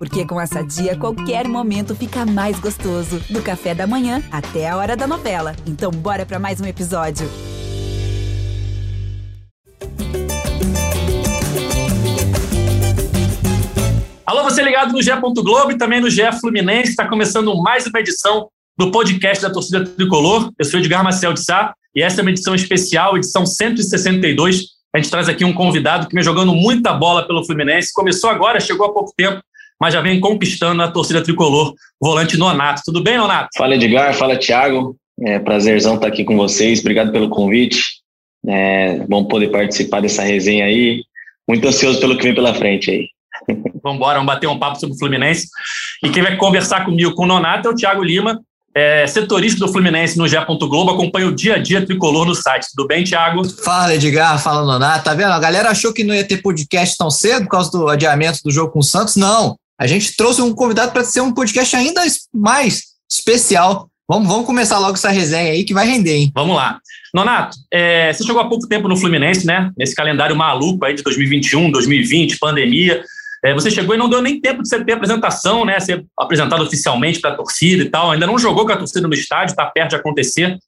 [0.00, 3.20] Porque com essa dia, qualquer momento fica mais gostoso.
[3.28, 5.54] Do café da manhã até a hora da novela.
[5.66, 7.28] Então, bora para mais um episódio.
[14.24, 15.10] Alô, você ligado no GE.
[15.34, 16.92] Globo e também no GE Fluminense.
[16.92, 18.48] Está começando mais uma edição
[18.78, 20.50] do podcast da torcida tricolor.
[20.58, 24.64] Eu sou Edgar Marcel de Sá e essa é uma edição especial, edição 162.
[24.94, 27.92] A gente traz aqui um convidado que vem jogando muita bola pelo Fluminense.
[27.92, 29.42] Começou agora, chegou há pouco tempo,
[29.80, 32.82] mas já vem conquistando a torcida tricolor, volante Nonato.
[32.84, 33.48] Tudo bem, Nonato?
[33.56, 34.14] Fala, Edgar.
[34.14, 34.96] Fala, Thiago.
[35.22, 36.80] É prazerzão estar aqui com vocês.
[36.80, 37.84] Obrigado pelo convite.
[38.46, 41.02] É bom poder participar dessa resenha aí.
[41.48, 43.08] Muito ansioso pelo que vem pela frente aí.
[43.82, 45.48] Vamos embora, vamos bater um papo sobre o Fluminense.
[46.04, 48.38] E quem vai conversar comigo com o Nonato é o Thiago Lima,
[48.74, 50.36] é, setorista do Fluminense no GE.
[50.46, 52.66] Globo, acompanha o dia a dia tricolor no site.
[52.74, 53.42] Tudo bem, Thiago?
[53.62, 55.04] Fala, Edgar, fala, Nonato.
[55.04, 55.32] Tá vendo?
[55.32, 58.50] A galera achou que não ia ter podcast tão cedo por causa do adiamento do
[58.50, 59.16] jogo com o Santos.
[59.16, 59.56] Não.
[59.80, 62.02] A gente trouxe um convidado para ser um podcast ainda
[62.34, 63.88] mais especial.
[64.06, 66.30] Vamos, vamos começar logo essa resenha aí que vai render, hein?
[66.34, 66.78] Vamos lá.
[67.14, 69.70] Nonato, é, você chegou há pouco tempo no Fluminense, né?
[69.78, 73.02] Nesse calendário maluco aí de 2021, 2020, pandemia.
[73.42, 75.80] É, você chegou e não deu nem tempo de você ter apresentação, né?
[75.80, 78.10] Ser apresentado oficialmente para a torcida e tal.
[78.10, 80.58] Ainda não jogou com a torcida no estádio, está perto de acontecer.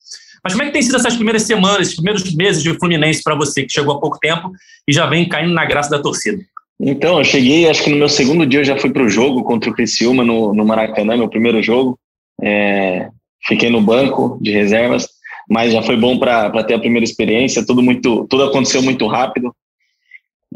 [0.42, 3.34] Mas como é que tem sido essas primeiras semanas, esses primeiros meses de Fluminense para
[3.34, 4.50] você, que chegou há pouco tempo
[4.88, 6.42] e já vem caindo na graça da torcida?
[6.84, 9.44] Então, eu cheguei, acho que no meu segundo dia eu já fui para o jogo
[9.44, 11.96] contra o Criciúma no, no Maracanã, meu primeiro jogo.
[12.42, 13.08] É,
[13.46, 15.08] fiquei no banco de reservas,
[15.48, 17.64] mas já foi bom para ter a primeira experiência.
[17.64, 19.54] Tudo muito, tudo aconteceu muito rápido.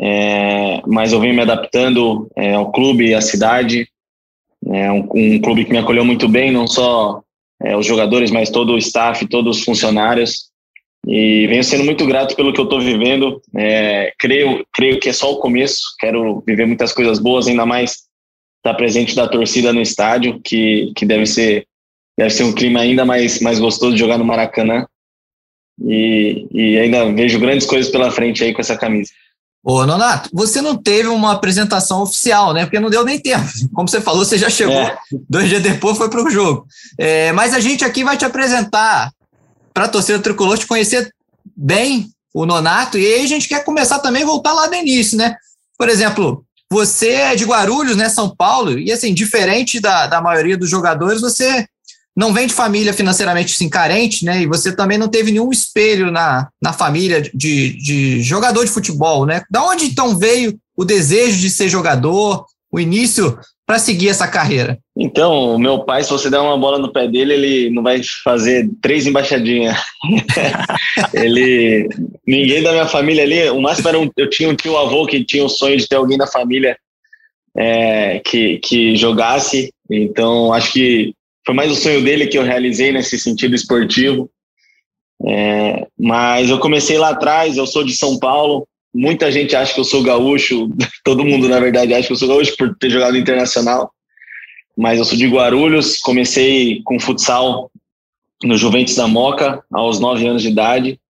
[0.01, 3.89] É, mas eu venho me adaptando é, ao clube à cidade.
[4.67, 7.23] É um, um, clube que me acolheu muito bem, não só
[7.63, 10.51] é, os jogadores, mas todo o staff, todos os funcionários.
[11.07, 13.41] E venho sendo muito grato pelo que eu estou vivendo.
[13.57, 15.81] É, creio, creio que é só o começo.
[16.01, 18.07] Quero viver muitas coisas boas, ainda mais
[18.59, 21.67] estar presente da torcida no estádio, que, que deve ser
[22.19, 24.87] deve ser um clima ainda mais, mais gostoso de jogar no Maracanã.
[25.79, 29.11] E, e ainda vejo grandes coisas pela frente aí com essa camisa.
[29.63, 32.65] Ô, Nonato, você não teve uma apresentação oficial, né?
[32.65, 33.45] Porque não deu nem tempo.
[33.75, 34.75] Como você falou, você já chegou.
[34.75, 34.97] É.
[35.29, 36.67] Dois dias depois foi para o jogo.
[36.99, 39.13] É, mas a gente aqui vai te apresentar
[39.77, 41.13] para a torcida tricolor te conhecer
[41.55, 42.97] bem o Nonato.
[42.97, 45.37] E aí a gente quer começar também a voltar lá do início, né?
[45.77, 48.09] Por exemplo, você é de Guarulhos, né?
[48.09, 48.79] São Paulo.
[48.79, 51.67] E assim, diferente da, da maioria dos jogadores, você
[52.17, 54.41] não vem de família financeiramente assim, carente, né?
[54.41, 59.27] E você também não teve nenhum espelho na, na família de, de jogador de futebol,
[59.27, 59.43] né?
[59.51, 64.79] Da onde então veio o desejo de ser jogador, o início para seguir essa carreira?
[64.97, 68.71] Então, meu pai, se você der uma bola no pé dele, ele não vai fazer
[68.81, 69.77] três embaixadinhas.
[71.13, 71.89] ele,
[72.25, 75.25] ninguém da minha família ali, o máximo era um, eu tinha um tio avô que
[75.25, 76.79] tinha o sonho de ter alguém da família
[77.57, 79.73] é, que, que jogasse.
[79.91, 81.13] Então, acho que
[81.45, 84.31] foi mais o sonho dele que eu realizei nesse sentido esportivo.
[85.27, 88.67] É, mas eu comecei lá atrás, eu sou de São Paulo.
[88.97, 90.71] Muita gente acha que eu sou gaúcho,
[91.05, 93.91] todo mundo na verdade acha que eu sou gaúcho por ter jogado internacional.
[94.77, 97.71] Mas eu sou de Guarulhos, comecei com futsal
[98.43, 101.01] no Juventus da Moca aos 9 anos de idade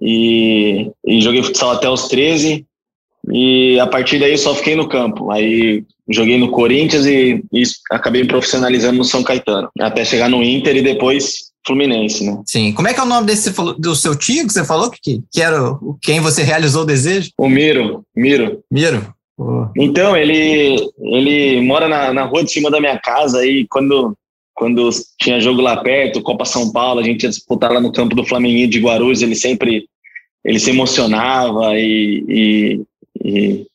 [0.00, 2.66] e, e joguei futsal até os 13
[3.32, 5.30] e a partir daí só fiquei no campo.
[5.30, 10.42] Aí joguei no Corinthians e, e acabei me profissionalizando no São Caetano, até chegar no
[10.42, 12.40] Inter e depois Fluminense, né?
[12.46, 12.72] Sim.
[12.72, 15.42] Como é que é o nome desse do seu tio que você falou que, que
[15.42, 17.30] era o, quem você realizou o desejo?
[17.36, 18.04] O Miro.
[18.14, 18.60] Miro.
[18.70, 19.14] Miro.
[19.38, 19.66] Oh.
[19.76, 24.16] Então, ele, ele mora na, na rua de cima da minha casa e quando,
[24.54, 24.88] quando
[25.20, 28.24] tinha jogo lá perto, Copa São Paulo, a gente ia disputar lá no campo do
[28.24, 29.86] Flamengo de Guarulhos, ele sempre
[30.44, 32.82] ele se emocionava e, e,
[33.22, 33.66] e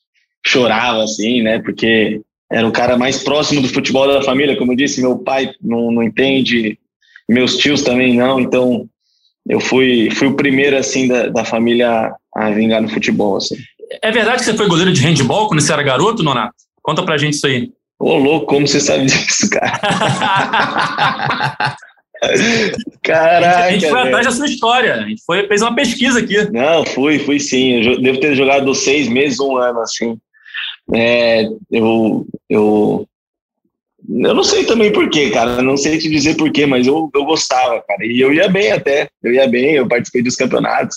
[0.44, 1.60] chorava, assim, né?
[1.60, 5.52] Porque era o cara mais próximo do futebol da família, como eu disse, meu pai
[5.60, 6.78] não, não entende,
[7.28, 8.86] meus tios também não, então
[9.48, 13.56] eu fui, fui o primeiro, assim, da, da família a vingar no futebol, assim.
[14.02, 16.54] É verdade que você foi goleiro de handball quando você era garoto, Nonato?
[16.82, 17.70] Conta pra gente isso aí.
[17.98, 19.78] Ô, louco, como você sabe disso, cara?
[23.02, 23.58] Caraca.
[23.66, 24.94] A gente foi atrás da sua história.
[24.94, 26.50] A gente foi, fez uma pesquisa aqui.
[26.50, 27.82] Não, fui, fui sim.
[27.82, 30.16] Eu devo ter jogado seis meses, um ano, assim.
[30.94, 33.06] É, eu, eu,
[34.08, 35.62] eu não sei também porquê, cara.
[35.62, 38.04] Não sei te dizer porquê, mas eu, eu gostava, cara.
[38.04, 39.08] E eu ia bem até.
[39.22, 40.96] Eu ia bem, eu participei dos campeonatos.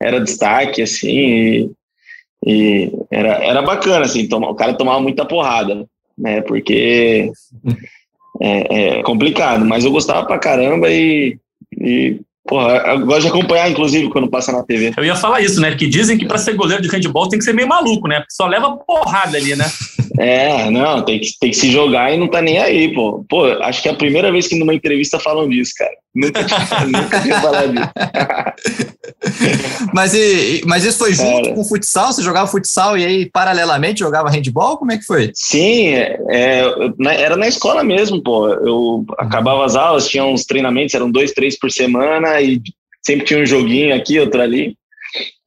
[0.00, 1.08] Era destaque, assim.
[1.08, 1.70] E,
[2.46, 4.26] e era, era bacana, assim.
[4.26, 5.86] Toma, o cara tomava muita porrada,
[6.18, 6.40] né?
[6.40, 7.30] Porque
[8.40, 11.38] é, é, complicado, mas eu gostava pra caramba e,
[11.78, 14.92] e porra, eu gosto de acompanhar, inclusive, quando passa na TV.
[14.96, 15.74] Eu ia falar isso, né?
[15.76, 18.24] Que dizem que para ser goleiro de handball tem que ser meio maluco, né?
[18.28, 19.66] Só leva porrada ali, né?
[20.20, 23.24] É, não, tem que, tem que se jogar e não tá nem aí, pô.
[23.26, 25.90] Pô, acho que é a primeira vez que numa entrevista falam disso, cara.
[26.14, 26.42] Nunca,
[26.86, 27.90] nunca tinha falado disso.
[29.94, 32.12] mas, e, mas isso foi junto cara, com o futsal?
[32.12, 34.76] Você jogava futsal e aí, paralelamente, jogava handball?
[34.76, 35.30] Como é que foi?
[35.34, 36.18] Sim, é,
[37.16, 38.46] era na escola mesmo, pô.
[38.48, 42.60] Eu acabava as aulas, tinha uns treinamentos, eram dois, três por semana e
[43.02, 44.76] sempre tinha um joguinho aqui, outro ali.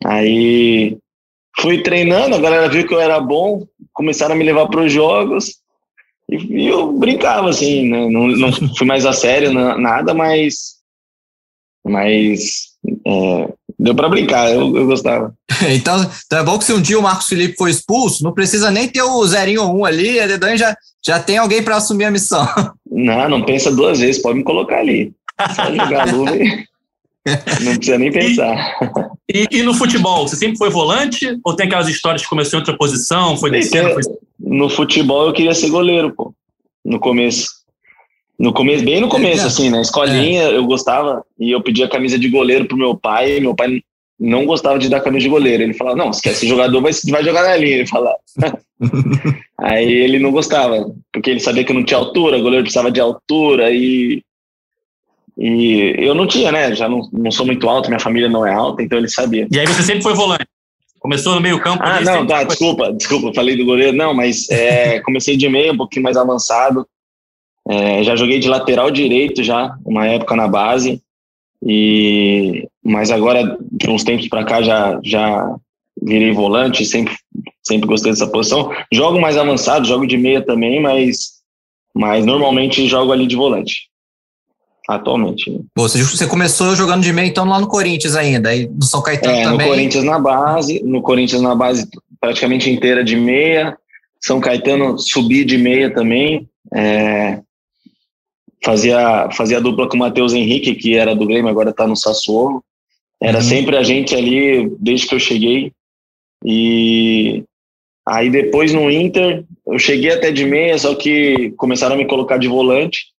[0.04, 0.98] Aí
[1.60, 3.68] fui treinando, a galera viu que eu era bom,
[4.04, 5.64] começaram a me levar para os jogos
[6.30, 8.10] e, e, eu brincava assim, né?
[8.10, 10.76] não, não fui mais a sério, nada, mas,
[11.86, 12.74] mas
[13.06, 15.34] é, deu para brincar, eu, eu gostava.
[15.74, 18.70] então, então é bom que se um dia o Marcos Felipe for expulso, não precisa
[18.70, 20.76] nem ter o zerinho ou um ali, a Dedan já,
[21.06, 22.46] já tem alguém para assumir a missão.
[22.90, 25.14] Não, não pensa duas vezes, pode me colocar ali.
[25.56, 26.32] Só jogar luva
[27.62, 28.78] Não precisa nem pensar.
[29.32, 31.40] E, e, no futebol, você sempre foi volante?
[31.44, 33.38] Ou tem aquelas histórias que começou em outra posição?
[33.38, 33.94] Foi descendo?
[33.94, 34.04] Foi...
[34.40, 36.34] No futebol eu queria ser goleiro, pô.
[36.84, 37.48] No começo.
[38.38, 40.58] No começo, bem no começo, é, assim, na escolinha é.
[40.58, 43.40] eu gostava e eu pedia camisa de goleiro pro meu pai.
[43.40, 43.82] meu pai
[44.20, 45.64] não gostava de dar camisa de goleiro.
[45.64, 47.78] Ele falava, não, se quer ser jogador, vai, vai jogar na linha.
[47.78, 48.18] Ele falava.
[49.60, 52.92] Aí ele não gostava, porque ele sabia que eu não tinha altura, o goleiro precisava
[52.92, 54.22] de altura e
[55.38, 56.76] e eu não tinha, né?
[56.76, 59.48] Já não, não sou muito alto, minha família não é alta, então ele sabia.
[59.52, 60.46] E aí você sempre foi volante?
[61.00, 61.84] Começou no meio campo?
[61.84, 62.46] Ah, não, tá, foi...
[62.46, 63.98] desculpa, desculpa, falei do goleiro.
[63.98, 66.88] Não, mas é, comecei de meio, um pouquinho mais avançado.
[67.68, 71.02] É, já joguei de lateral direito já, uma época na base.
[71.66, 75.56] E mas agora de uns tempos para cá já já
[76.02, 77.16] virei volante, sempre
[77.64, 78.70] sempre gostei dessa posição.
[78.92, 81.42] Jogo mais avançado, jogo de meia também, mas
[81.96, 83.93] mas normalmente jogo ali de volante
[84.88, 85.50] atualmente.
[85.50, 85.60] Né?
[85.76, 89.36] Você, você começou jogando de meio, então, lá no Corinthians ainda, aí no São Caetano
[89.36, 89.68] é, também?
[89.68, 91.88] no Corinthians na base, no Corinthians na base
[92.20, 93.78] praticamente inteira de meia,
[94.20, 97.40] São Caetano subi de meia também, é,
[98.64, 102.64] fazia, fazia dupla com o Matheus Henrique, que era do Grêmio, agora está no Sassuolo,
[103.22, 103.44] era uhum.
[103.44, 105.72] sempre a gente ali, desde que eu cheguei,
[106.46, 107.44] e
[108.06, 112.38] aí depois no Inter, eu cheguei até de meia, só que começaram a me colocar
[112.38, 113.13] de volante,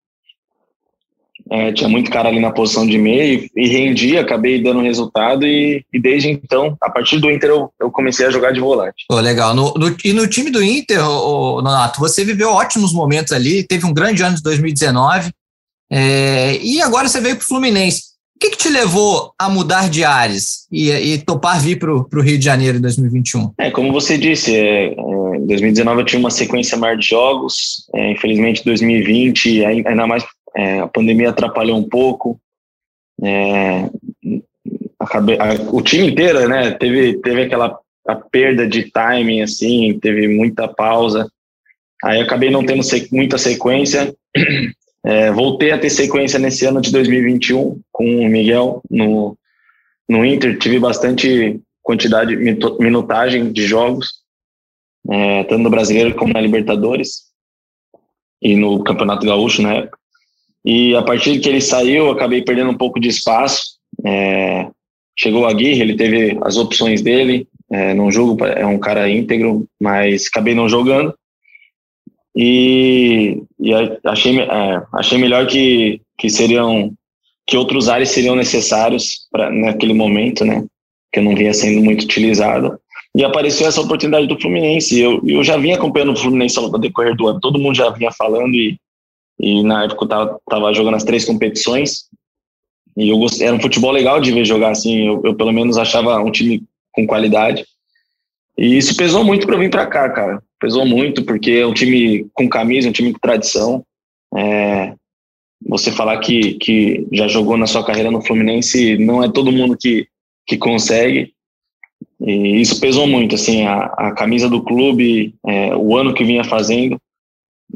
[1.54, 5.84] é, tinha muito cara ali na posição de meio e rendia, acabei dando resultado e,
[5.92, 9.04] e, desde então, a partir do Inter, eu, eu comecei a jogar de volante.
[9.10, 9.54] Legal.
[9.54, 13.86] No, no, e no time do Inter, oh, Nonato, você viveu ótimos momentos ali, teve
[13.86, 15.30] um grande ano de 2019
[15.92, 18.14] é, e agora você veio para o Fluminense.
[18.34, 22.20] O que, que, te levou a mudar de ares e, e topar vir para o
[22.20, 23.52] Rio de Janeiro em 2021?
[23.58, 28.10] É, como você disse, é, é, 2019 eu tinha uma sequência maior de jogos, é,
[28.10, 30.24] infelizmente 2020, ainda mais
[30.56, 32.40] é, a pandemia atrapalhou um pouco.
[33.22, 33.90] É,
[34.98, 40.28] acabei, a, o time inteiro, né, teve, teve aquela a perda de timing, assim, teve
[40.28, 41.26] muita pausa.
[42.04, 44.14] Aí acabei não tendo muita sequência.
[45.06, 49.36] É, voltei a ter sequência nesse ano de 2021 com o Miguel no,
[50.08, 50.58] no Inter.
[50.58, 54.22] Tive bastante quantidade, minutagem de jogos,
[55.10, 57.24] é, tanto no Brasileiro como na Libertadores
[58.40, 59.98] e no Campeonato Gaúcho na época.
[60.64, 63.74] E a partir que ele saiu, acabei perdendo um pouco de espaço.
[64.04, 64.68] É,
[65.18, 67.46] chegou o Aguirre, ele teve as opções dele.
[67.70, 71.14] É, num jogo, é um cara íntegro, mas acabei não jogando.
[72.36, 73.72] E, e
[74.04, 76.92] achei, é, achei melhor que, que seriam
[77.46, 80.64] que outros áreas seriam necessários para naquele momento, né?
[81.12, 82.78] Que eu não vinha sendo muito utilizado.
[83.14, 84.98] E apareceu essa oportunidade do Fluminense.
[84.98, 88.10] Eu, eu já vinha acompanhando o Fluminense ao decorrer do ano, todo mundo já vinha
[88.10, 88.76] falando e
[89.38, 92.04] e na época eu tava, tava jogando as três competições.
[92.96, 95.06] E eu gostei, era um futebol legal de ver jogar assim.
[95.06, 96.62] Eu, eu pelo menos achava um time
[96.92, 97.64] com qualidade.
[98.56, 100.42] E isso pesou muito para vir para cá, cara.
[100.60, 103.84] Pesou muito, porque é um time com camisa, um time com tradição.
[104.36, 104.94] É,
[105.66, 109.76] você falar que, que já jogou na sua carreira no Fluminense, não é todo mundo
[109.76, 110.06] que,
[110.46, 111.32] que consegue.
[112.20, 116.44] E isso pesou muito, assim, a, a camisa do clube, é, o ano que vinha
[116.44, 116.96] fazendo,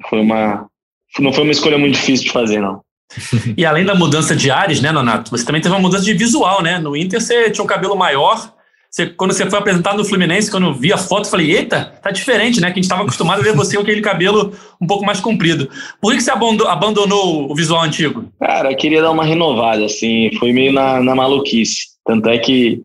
[0.08, 0.68] foi uma,
[1.20, 2.80] não foi uma escolha muito difícil de fazer, não.
[3.56, 6.62] e além da mudança de ares, né, Nonato, você também teve uma mudança de visual,
[6.62, 6.78] né?
[6.78, 8.52] No Inter você tinha um cabelo maior.
[8.90, 11.92] Você, quando você foi apresentado no Fluminense, quando eu vi a foto, eu falei, eita,
[12.02, 12.68] tá diferente, né?
[12.68, 15.68] Que a gente estava acostumado a ver você com aquele cabelo um pouco mais comprido.
[16.00, 18.32] Por que você abandonou o visual antigo?
[18.40, 21.88] Cara, eu queria dar uma renovada, assim, foi meio na, na maluquice.
[22.04, 22.80] Tanto é que,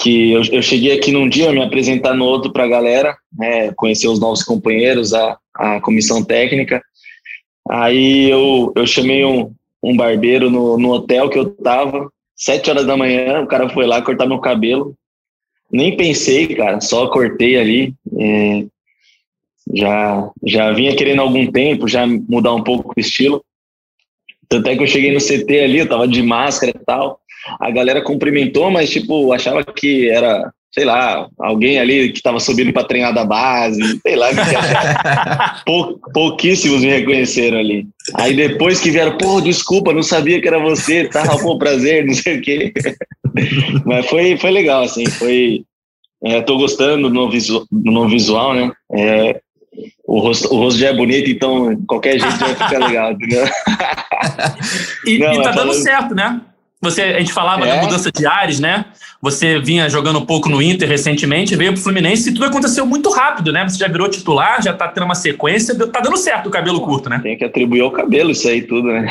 [0.00, 4.08] que eu, eu cheguei aqui num dia, me apresentar no outro pra galera, né, conhecer
[4.08, 6.82] os novos companheiros, a, a comissão técnica.
[7.68, 9.52] Aí eu, eu chamei um,
[9.82, 13.86] um barbeiro no, no hotel que eu tava, sete horas da manhã, o cara foi
[13.86, 14.94] lá cortar meu cabelo.
[15.70, 17.94] Nem pensei, cara, só cortei ali.
[18.18, 18.64] É,
[19.72, 23.44] Já, já vinha querendo algum tempo, já mudar um pouco o estilo.
[24.48, 27.20] Tanto é que eu cheguei no CT ali, eu tava de máscara e tal.
[27.58, 32.72] A galera cumprimentou, mas, tipo, achava que era, sei lá, alguém ali que tava subindo
[32.72, 34.28] para treinar da base, sei lá.
[35.66, 37.86] Pou, pouquíssimos me reconheceram ali.
[38.14, 42.14] Aí depois que vieram, pô, desculpa, não sabia que era você, tá, pô, prazer, não
[42.14, 42.72] sei o quê.
[43.84, 45.62] mas foi, foi legal, assim, foi...
[46.24, 48.70] É, tô gostando do novo, visual, do novo visual, né?
[48.92, 49.40] É,
[50.06, 53.44] o rosto, o rosto já é bonito, então qualquer jeito vai ficar legal, entendeu?
[55.04, 56.40] e, Não, e tá dando certo, né?
[56.82, 57.76] Você, a gente falava é.
[57.76, 58.84] da mudança de ares, né?
[59.20, 63.08] Você vinha jogando um pouco no Inter recentemente, veio pro Fluminense e tudo aconteceu muito
[63.08, 63.62] rápido, né?
[63.68, 67.08] Você já virou titular, já tá tendo uma sequência, tá dando certo o cabelo curto,
[67.08, 67.20] né?
[67.22, 69.06] Tem que atribuir ao cabelo isso aí tudo, né?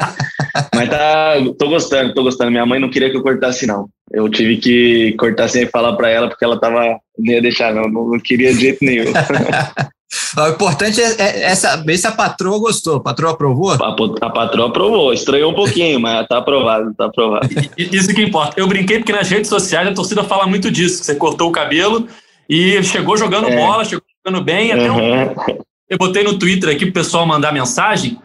[0.74, 2.50] Mas tá, tô gostando, tô gostando.
[2.50, 3.90] Minha mãe não queria que eu cortasse, não.
[4.10, 7.88] Eu tive que cortar sem falar para ela, porque ela tava, não ia deixar, não,
[7.88, 9.12] não queria de jeito nenhum.
[10.36, 12.96] O importante é, é, é, saber se a patroa gostou.
[12.96, 13.72] A patroa aprovou?
[13.72, 13.96] A,
[14.26, 15.12] a patroa aprovou.
[15.12, 17.48] Estranhou um pouquinho, mas tá aprovado, tá aprovado.
[17.76, 18.60] Isso que importa.
[18.60, 21.02] Eu brinquei porque nas redes sociais a torcida fala muito disso.
[21.02, 22.06] Você cortou o cabelo
[22.48, 23.56] e chegou jogando é.
[23.56, 24.72] bola, chegou jogando bem.
[24.72, 25.24] Até uhum.
[25.24, 25.66] um...
[25.88, 28.18] Eu botei no Twitter aqui pro pessoal mandar mensagem.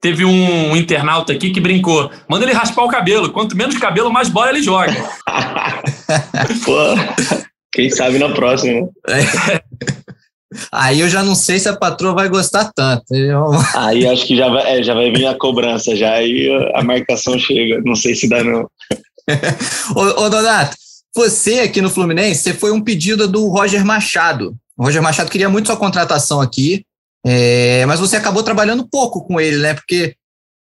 [0.00, 2.10] Teve um internauta aqui que brincou.
[2.28, 3.30] Manda ele raspar o cabelo.
[3.30, 4.92] Quanto menos cabelo, mais bola ele joga.
[6.64, 6.74] Pô,
[7.72, 8.88] quem sabe na próxima.
[9.08, 9.62] É.
[10.70, 13.14] Aí eu já não sei se a patroa vai gostar tanto.
[13.14, 13.44] Eu...
[13.74, 17.38] Aí acho que já vai, é, já vai vir a cobrança, já aí a marcação
[17.38, 17.80] chega.
[17.84, 18.68] Não sei se dá, não.
[19.96, 20.76] ô, ô, Donato,
[21.14, 24.56] você aqui no Fluminense, você foi um pedido do Roger Machado.
[24.76, 26.84] O Roger Machado queria muito sua contratação aqui,
[27.24, 29.74] é, mas você acabou trabalhando pouco com ele, né?
[29.74, 30.14] Porque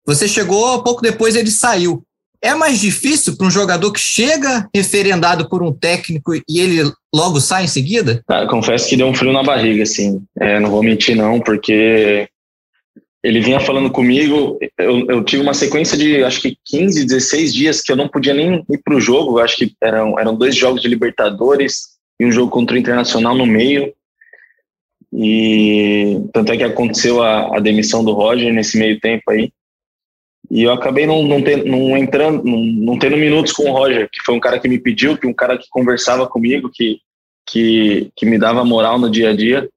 [0.05, 2.03] você chegou, pouco depois ele saiu.
[2.41, 7.39] É mais difícil para um jogador que chega referendado por um técnico e ele logo
[7.39, 8.23] sai em seguida?
[8.27, 10.21] Ah, confesso que deu um frio na barriga, assim.
[10.39, 12.29] É, não vou mentir, não, porque
[13.23, 14.57] ele vinha falando comigo.
[14.77, 18.33] Eu, eu, tive uma sequência de acho que 15, 16 dias que eu não podia
[18.33, 19.39] nem ir para o jogo.
[19.39, 23.45] Acho que eram, eram dois jogos de Libertadores e um jogo contra o Internacional no
[23.45, 23.93] meio.
[25.11, 29.51] E tanto é que aconteceu a, a demissão do Roger nesse meio tempo aí.
[30.49, 34.21] E eu acabei não, não, não entrando, não, não, tendo minutos com o Roger, que
[34.23, 36.99] foi um cara que me pediu, que um cara que conversava comigo, que,
[37.45, 39.69] que, que me dava moral no dia a dia.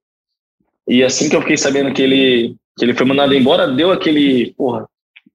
[0.86, 4.52] E assim que eu fiquei sabendo que ele, que ele foi mandado embora, deu aquele,
[4.56, 4.86] porra,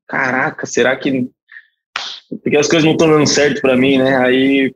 [0.07, 1.27] caraca, será que.
[2.41, 4.17] Porque as coisas não estão dando certo para mim, né?
[4.17, 4.73] Aí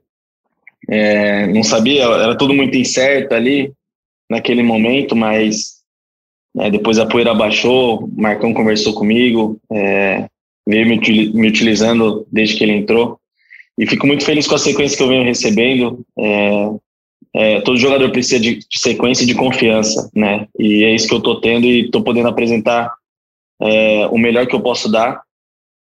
[0.90, 3.72] é, não sabia, era tudo muito incerto ali
[4.30, 5.80] naquele momento, mas
[6.58, 10.28] é, depois a poeira baixou, o Marcão conversou comigo, é,
[10.70, 13.20] veio me, utilizando desde que ele entrou.
[13.78, 16.06] E fico muito feliz com a sequência que eu venho recebendo.
[16.18, 16.70] É,
[17.34, 20.48] é, todo jogador precisa de, de, sequência e de confiança, né?
[20.60, 22.94] E é isso que eu estou tendo e estou podendo apresentar
[23.62, 25.22] é, o melhor que eu posso dar,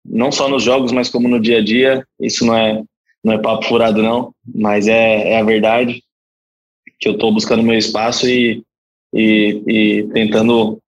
[0.04, 2.06] não só nos jogos, mas como no dia a dia.
[2.20, 2.84] Isso não é
[3.24, 6.02] não é papo furado não, mas é, é a verdade
[7.00, 8.64] que eu estou buscando meu espaço e,
[9.14, 10.80] e, e tentando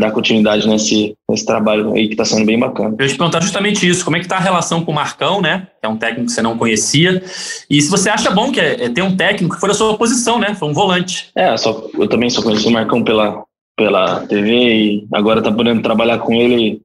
[0.00, 2.94] dar continuidade nesse, nesse trabalho aí que está sendo bem bacana.
[2.98, 5.40] Eu ia te perguntar justamente isso, como é que está a relação com o Marcão,
[5.40, 5.68] né?
[5.80, 7.22] Que é um técnico que você não conhecia.
[7.68, 9.96] E se você acha bom que é, é ter um técnico que foi da sua
[9.96, 10.54] posição, né?
[10.54, 11.30] Foi um volante.
[11.34, 13.44] É, só, eu também só conheci o Marcão pela,
[13.76, 16.82] pela TV e agora tá podendo trabalhar com ele.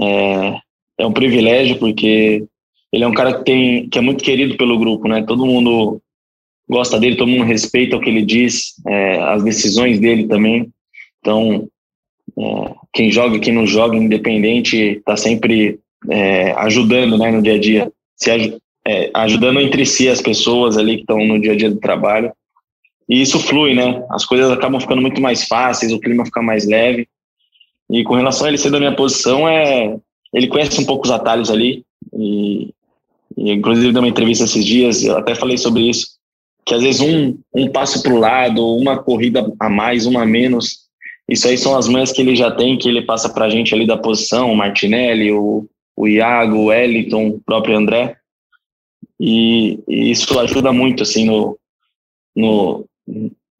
[0.00, 0.58] É,
[0.98, 2.44] é um privilégio, porque
[2.92, 5.22] ele é um cara que, tem, que é muito querido pelo grupo, né?
[5.22, 6.00] Todo mundo
[6.68, 10.70] gosta dele, todo mundo respeita o que ele diz, é, as decisões dele também.
[11.20, 11.68] Então,
[12.38, 15.78] é, quem joga, quem não joga, independente, está sempre
[16.10, 20.96] é, ajudando né, no dia a dia, se é, ajudando entre si as pessoas ali
[20.96, 22.32] que estão no dia a dia do trabalho.
[23.08, 24.04] E isso flui, né?
[24.10, 27.06] As coisas acabam ficando muito mais fáceis, o clima fica mais leve.
[27.90, 29.96] E com relação a ele ser da minha posição, é,
[30.32, 31.84] ele conhece um pouco os atalhos ali.
[32.14, 32.70] E,
[33.36, 36.18] e inclusive uma entrevista esses dias, eu até falei sobre isso,
[36.64, 40.26] que às vezes um, um passo para o lado, uma corrida a mais, uma a
[40.26, 40.83] menos,
[41.28, 43.74] isso aí são as manhas que ele já tem, que ele passa para a gente
[43.74, 45.66] ali da posição, o Martinelli, o,
[45.96, 48.16] o Iago, o Wellington, o próprio André.
[49.18, 51.58] E, e, isso ajuda muito, assim, no,
[52.36, 52.84] no,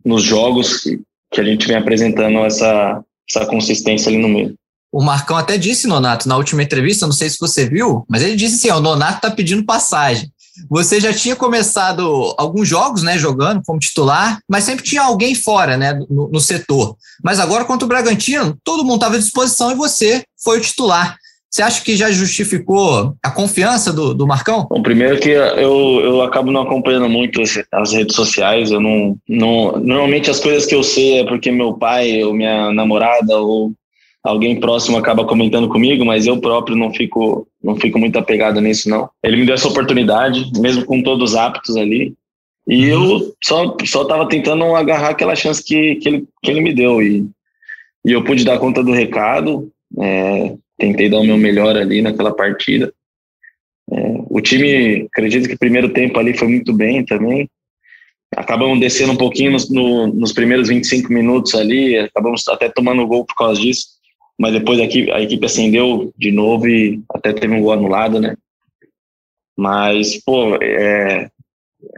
[0.04, 1.00] nos jogos que,
[1.32, 4.54] que a gente vem apresentando essa, essa consistência ali no meio.
[4.92, 8.36] O Marcão até disse, Nonato, na última entrevista, não sei se você viu, mas ele
[8.36, 10.30] disse assim: ó, o Nonato tá pedindo passagem.
[10.68, 15.76] Você já tinha começado alguns jogos, né, jogando como titular, mas sempre tinha alguém fora,
[15.76, 16.96] né, no, no setor.
[17.22, 21.16] Mas agora contra o Bragantino, todo mundo estava à disposição e você foi o titular.
[21.54, 24.66] Você acha que já justificou a confiança do, do Marcão?
[24.68, 28.72] Bom, primeiro que eu, eu acabo não acompanhando muito as redes sociais.
[28.72, 29.78] Eu não, não.
[29.78, 33.72] Normalmente as coisas que eu sei é porque meu pai ou minha namorada ou
[34.24, 38.88] alguém próximo acaba comentando comigo, mas eu próprio não fico, não fico muito apegado nisso,
[38.88, 39.10] não.
[39.22, 42.14] Ele me deu essa oportunidade, mesmo com todos aptos ali.
[42.66, 46.72] E eu só só estava tentando agarrar aquela chance que, que, ele, que ele me
[46.72, 47.02] deu.
[47.02, 47.28] E,
[48.04, 49.70] e eu pude dar conta do recado.
[50.00, 52.92] É, tentei dar o meu melhor ali naquela partida.
[53.92, 57.48] É, o time, acredito que o primeiro tempo ali foi muito bem também.
[58.34, 63.24] Acabamos descendo um pouquinho nos, no, nos primeiros 25 minutos ali, acabamos até tomando gol
[63.24, 63.86] por causa disso,
[64.38, 68.20] mas depois a equipe, a equipe acendeu de novo e até teve um gol anulado,
[68.20, 68.36] né?
[69.56, 71.30] Mas, pô, é,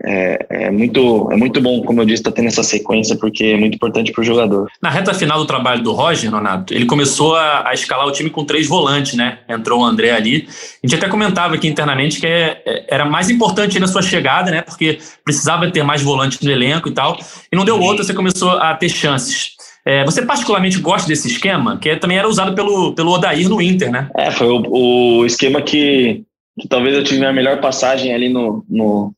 [0.04, 3.44] é, é, muito, é muito bom, como eu disse, estar tá tendo essa sequência, porque
[3.44, 4.68] é muito importante para o jogador.
[4.82, 8.30] Na reta final do trabalho do Roger, Renato, ele começou a, a, escalar o time
[8.30, 9.38] com três volantes, né?
[9.48, 10.46] Entrou o André ali.
[10.82, 14.50] A gente até comentava aqui internamente que é, é, era mais importante na sua chegada,
[14.50, 14.62] né?
[14.62, 17.18] Porque precisava ter mais volantes no elenco e tal.
[17.50, 19.56] E não deu outra, você começou a ter chances.
[19.86, 23.90] É, você particularmente gosta desse esquema, que também era usado pelo, pelo Odair no Inter,
[23.90, 24.10] né?
[24.16, 26.24] É, foi o, o esquema que,
[26.60, 29.14] que talvez eu tive a melhor passagem ali no, no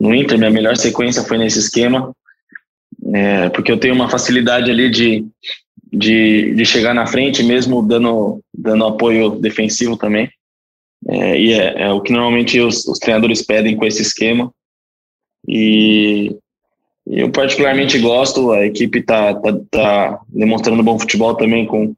[0.00, 2.14] no Inter, minha melhor sequência foi nesse esquema,
[3.14, 5.26] é, porque eu tenho uma facilidade ali de,
[5.92, 10.28] de, de, chegar na frente, mesmo dando, dando apoio defensivo também.
[11.08, 14.52] É, e é, é, o que normalmente os, os, treinadores pedem com esse esquema.
[15.46, 16.34] E
[17.06, 21.94] eu particularmente gosto, a equipe está tá, tá demonstrando bom futebol também com,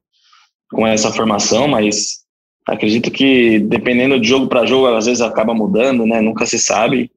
[0.70, 2.24] com essa formação, mas
[2.66, 6.20] acredito que dependendo de jogo para jogo, às vezes acaba mudando, né?
[6.20, 7.10] Nunca se sabe.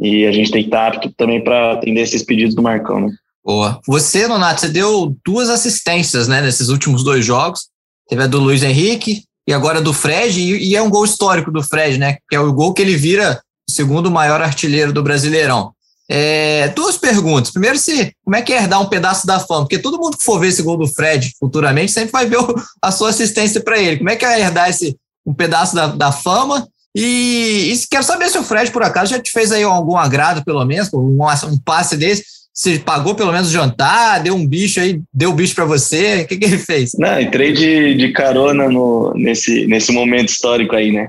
[0.00, 3.12] E a gente tem que estar apto também para atender esses pedidos do Marcão, né?
[3.44, 3.80] Boa.
[3.86, 7.68] Você, Nonato, você deu duas assistências, né, nesses últimos dois jogos.
[8.08, 11.50] Teve a do Luiz Henrique e agora do Fred, e, e é um gol histórico
[11.50, 12.16] do Fred, né?
[12.28, 15.72] Que é o gol que ele vira o segundo maior artilheiro do Brasileirão.
[16.08, 17.50] É, duas perguntas.
[17.50, 19.62] Primeiro, se como é que é herdar um pedaço da fama?
[19.62, 22.54] Porque todo mundo que for ver esse gol do Fred futuramente sempre vai ver o,
[22.82, 23.98] a sua assistência para ele.
[23.98, 24.96] Como é que é herdar esse
[25.26, 26.68] um pedaço da, da fama?
[26.94, 30.44] E, e quero saber se o Fred, por acaso, já te fez aí algum agrado,
[30.44, 32.24] pelo menos, um, um passe desse.
[32.52, 36.22] Você pagou pelo menos o jantar, deu um bicho aí, deu um bicho para você?
[36.22, 36.92] O que, que ele fez?
[36.96, 41.08] Não, entrei de, de carona no, nesse, nesse momento histórico aí, né?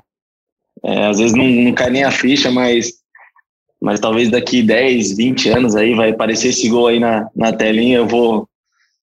[0.84, 2.94] É, às vezes não, não cai nem a ficha, mas,
[3.86, 8.00] mas talvez daqui 10, 20 anos aí vai aparecer esse gol aí na, na telinha,
[8.00, 8.50] eu vou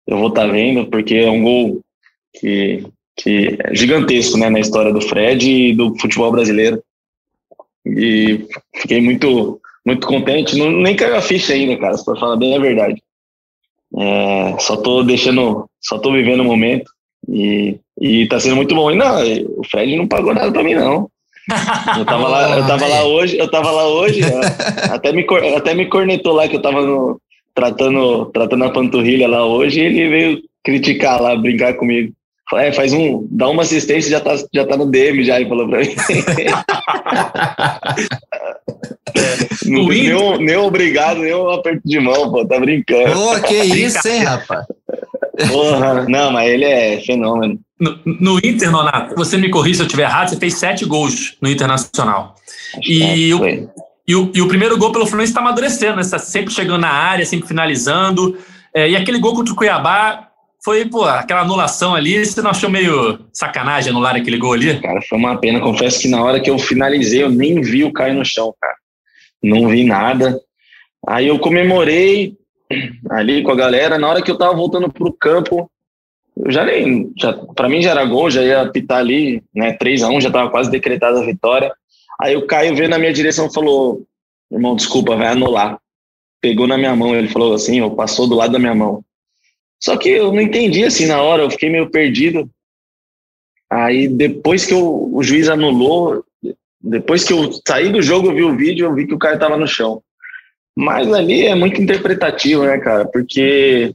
[0.07, 1.83] eu vou estar tá vendo, porque é um gol
[2.41, 2.83] que
[3.15, 6.83] que é gigantesco né, na história do Fred e do futebol brasileiro.
[7.85, 10.57] E fiquei muito, muito contente.
[10.57, 13.03] Não, nem caiu a ficha ainda, cara, para falar bem a verdade.
[13.95, 16.91] É, só tô deixando, só tô vivendo o momento
[17.29, 18.91] e, e tá sendo muito bom.
[18.91, 19.21] E não,
[19.59, 21.12] o Fred não pagou nada para mim, não.
[21.99, 24.21] Eu tava lá, eu tava lá hoje, eu tava lá hoje,
[24.93, 25.27] até me,
[25.57, 27.21] até me cornetou lá que eu tava no,
[27.55, 32.13] tratando, tratando a panturrilha lá hoje e ele veio criticar lá, brincar comigo.
[32.55, 33.27] É, faz um.
[33.31, 35.89] Dá uma assistência já tá, já tá no DM, já, ele falou pra mim.
[39.65, 43.15] não, nem, nem obrigado, nem um aperto de mão, pô, tá brincando.
[43.15, 44.67] Pô, que isso, hein, rapaz?
[45.51, 47.59] Porra, não, mas ele é fenômeno.
[47.83, 51.37] No, no Inter, Nonato, você me corrija se eu estiver errado, você fez sete gols
[51.43, 52.37] no Internacional.
[52.81, 53.45] E o,
[54.07, 56.05] e, o, e o primeiro gol pelo Fluminense está amadurecendo, né?
[56.05, 58.39] Você tá sempre chegando na área, sempre finalizando.
[58.73, 60.29] É, e aquele gol contra o Cuiabá,
[60.65, 64.81] foi, pô, aquela anulação ali, você não achou meio sacanagem anular aquele gol ali?
[64.81, 65.59] Cara, foi uma pena.
[65.59, 68.77] Confesso que na hora que eu finalizei, eu nem vi o Caio no chão, cara.
[69.43, 70.39] Não vi nada.
[71.09, 72.37] Aí eu comemorei
[73.11, 73.99] ali com a galera.
[73.99, 75.69] Na hora que eu tava voltando pro campo,
[76.49, 77.13] já nem.
[77.19, 79.73] Já, pra mim já era gol, já ia pitar ali, né?
[79.75, 81.73] 3 a 1 já tava quase decretada a vitória.
[82.21, 84.05] Aí o Caio veio na minha direção e falou:
[84.51, 85.79] Irmão, desculpa, vai anular.
[86.41, 89.05] Pegou na minha mão, ele falou assim, ou passou do lado da minha mão.
[89.83, 92.51] Só que eu não entendi assim na hora, eu fiquei meio perdido.
[93.71, 96.25] Aí depois que eu, o juiz anulou,
[96.81, 99.35] depois que eu saí do jogo, eu vi o vídeo, eu vi que o cara
[99.35, 100.03] estava no chão.
[100.77, 103.07] Mas ali é muito interpretativo, né, cara?
[103.07, 103.95] Porque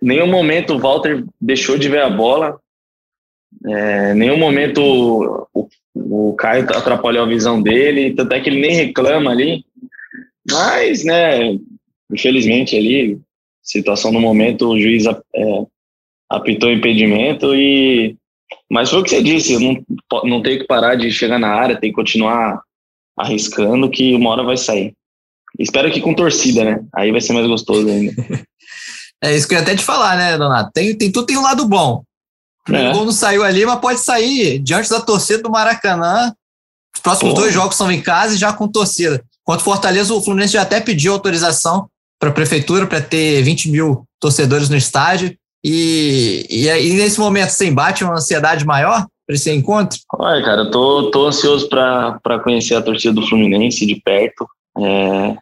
[0.00, 2.58] nenhum momento o Walter deixou de ver a bola,
[3.66, 4.80] é, nenhum momento
[5.52, 9.64] o, o Caio atrapalhou a visão dele, tanto é que ele nem reclama ali.
[10.50, 11.58] Mas, né,
[12.10, 13.20] infelizmente ali
[13.62, 15.14] situação no momento, o juiz é,
[16.28, 18.16] apitou impedimento e
[18.70, 19.82] mas foi o que você disse, não,
[20.24, 22.62] não tenho que parar de chegar na área, tem que continuar
[23.16, 24.92] arriscando que uma hora vai sair.
[25.58, 26.84] Espero que com torcida, né?
[26.94, 28.12] Aí vai ser mais gostoso ainda.
[29.22, 30.70] é isso que eu ia até te falar, né, Donato?
[30.72, 32.02] Tem, tem tudo tem um lado bom.
[32.68, 32.92] O é.
[32.92, 36.32] gol não saiu ali, mas pode sair diante da torcida do Maracanã.
[36.94, 37.40] Os próximos Pô.
[37.40, 39.22] dois jogos são em casa e já com torcida.
[39.44, 44.04] Quanto Fortaleza, o Fluminense já até pediu autorização para a prefeitura para ter 20 mil
[44.20, 45.34] torcedores no estádio.
[45.64, 49.98] E, e, e nesse momento você embate uma ansiedade maior para esse encontro?
[50.14, 54.46] Olha, cara, eu tô, tô ansioso para conhecer a torcida do Fluminense de perto.
[54.78, 55.36] É,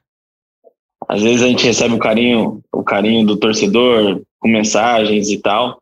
[1.08, 5.80] às vezes a gente recebe o carinho, o carinho do torcedor com mensagens e tal,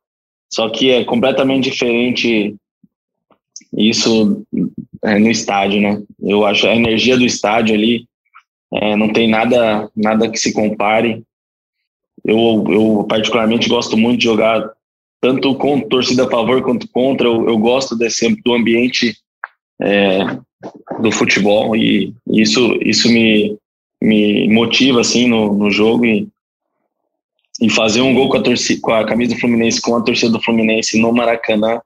[0.48, 2.54] só que é completamente diferente
[3.76, 4.46] isso
[5.02, 6.02] é, no estádio, né?
[6.22, 8.06] Eu acho a energia do estádio ali
[8.72, 11.22] é, não tem nada nada que se compare.
[12.24, 14.70] Eu, eu particularmente gosto muito de jogar
[15.20, 17.26] tanto com torcida a favor quanto contra.
[17.26, 19.16] Eu, eu gosto desse do ambiente
[19.80, 20.18] é,
[21.00, 23.58] do futebol e isso isso me
[24.02, 26.28] me motiva assim no, no jogo e,
[27.61, 30.32] e fazer um gol com a torcida com a camisa do Fluminense com a torcida
[30.32, 31.80] do Fluminense no Maracanã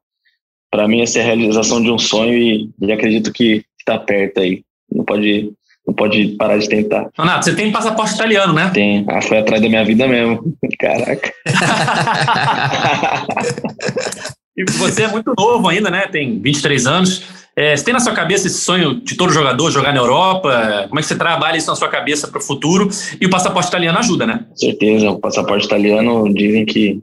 [0.71, 4.41] para mim essa é a realização de um sonho e, e acredito que está perto
[4.41, 5.53] aí não pode
[5.87, 7.09] não pode parar de tentar.
[7.19, 8.71] Renato, você tem passaporte italiano, né?
[8.73, 9.05] Tem.
[9.09, 10.57] Ah, foi atrás da minha vida mesmo.
[10.79, 11.33] Caraca.
[14.57, 16.07] e você é muito novo ainda, né?
[16.07, 17.40] Tem 23 anos.
[17.57, 20.87] É, você tem na sua cabeça esse sonho de todo jogador jogar na Europa?
[20.89, 22.89] Como é que você trabalha isso na sua cabeça para o futuro?
[23.21, 24.47] E o passaporte italiano ajuda, né?
[24.49, 25.11] Com certeza.
[25.11, 27.01] O passaporte italiano dizem que,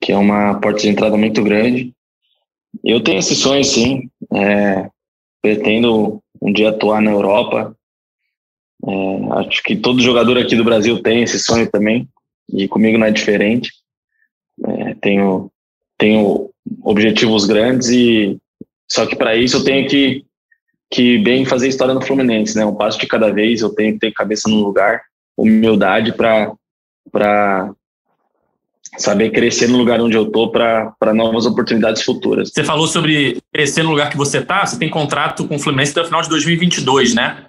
[0.00, 1.92] que é uma porta de entrada muito grande.
[2.84, 4.08] Eu tenho esse sonho, sim.
[4.32, 4.88] É,
[5.42, 7.74] pretendo um dia atuar na Europa.
[8.86, 12.08] É, acho que todo jogador aqui do Brasil tem esse sonho também,
[12.48, 13.72] e comigo não é diferente.
[14.64, 15.50] É, tenho,
[15.96, 16.50] tenho
[16.82, 18.38] objetivos grandes e
[18.90, 20.24] só que para isso eu tenho que
[20.90, 22.64] que bem fazer história no Fluminense, né?
[22.64, 23.60] Um passo de cada vez.
[23.60, 25.02] Eu tenho que ter cabeça no lugar,
[25.36, 26.52] humildade para
[27.12, 27.70] para
[28.96, 32.50] saber crescer no lugar onde eu tô para novas oportunidades futuras.
[32.50, 34.64] Você falou sobre crescer no lugar que você tá.
[34.64, 37.46] Você tem contrato com o Fluminense até o final de 2022, né?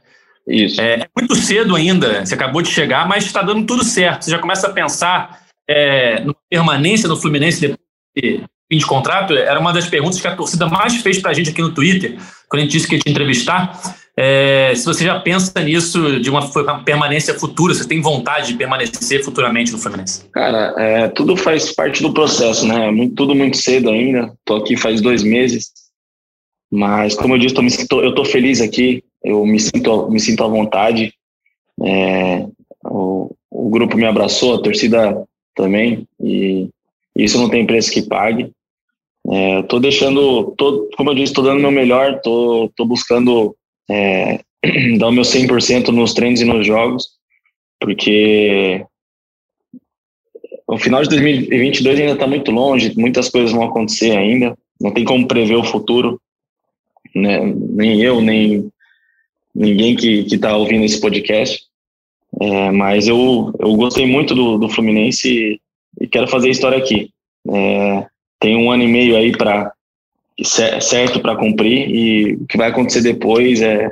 [0.47, 0.81] Isso.
[0.81, 4.23] É, é muito cedo ainda, você acabou de chegar, mas está dando tudo certo.
[4.23, 7.79] Você já começa a pensar é, na permanência no Fluminense depois
[8.15, 9.33] de fim de contrato?
[9.33, 12.17] Era uma das perguntas que a torcida mais fez para a gente aqui no Twitter,
[12.47, 13.79] quando a gente disse que ia te entrevistar.
[14.15, 18.57] É, se você já pensa nisso de uma, uma, permanência futura, você tem vontade de
[18.57, 20.25] permanecer futuramente no Fluminense?
[20.31, 22.91] Cara, é, tudo faz parte do processo, né?
[22.91, 24.33] Muito, tudo muito cedo ainda.
[24.39, 25.71] Estou aqui faz dois meses.
[26.71, 30.47] Mas, como eu disse, tô, tô, eu feliz aqui eu me sinto, me sinto à
[30.47, 31.13] vontade.
[31.83, 32.45] É,
[32.85, 36.69] o, o grupo me abraçou, a torcida também, e
[37.15, 38.51] isso não tem preço que pague.
[39.31, 43.55] É, tô deixando, tô, como eu disse, tô dando meu melhor, tô, tô buscando
[43.89, 44.39] é,
[44.97, 47.09] dar o meu 100% nos treinos e nos jogos,
[47.79, 48.83] porque
[50.67, 55.03] o final de 2022 ainda está muito longe, muitas coisas vão acontecer ainda, não tem
[55.05, 56.19] como prever o futuro,
[57.13, 57.39] né?
[57.43, 58.71] nem eu, nem
[59.53, 61.61] ninguém que está ouvindo esse podcast,
[62.41, 65.61] é, mas eu, eu gostei muito do, do Fluminense e,
[66.01, 67.09] e quero fazer história aqui.
[67.51, 68.07] É,
[68.39, 69.71] tem um ano e meio aí para
[70.43, 73.91] certo para cumprir e o que vai acontecer depois é,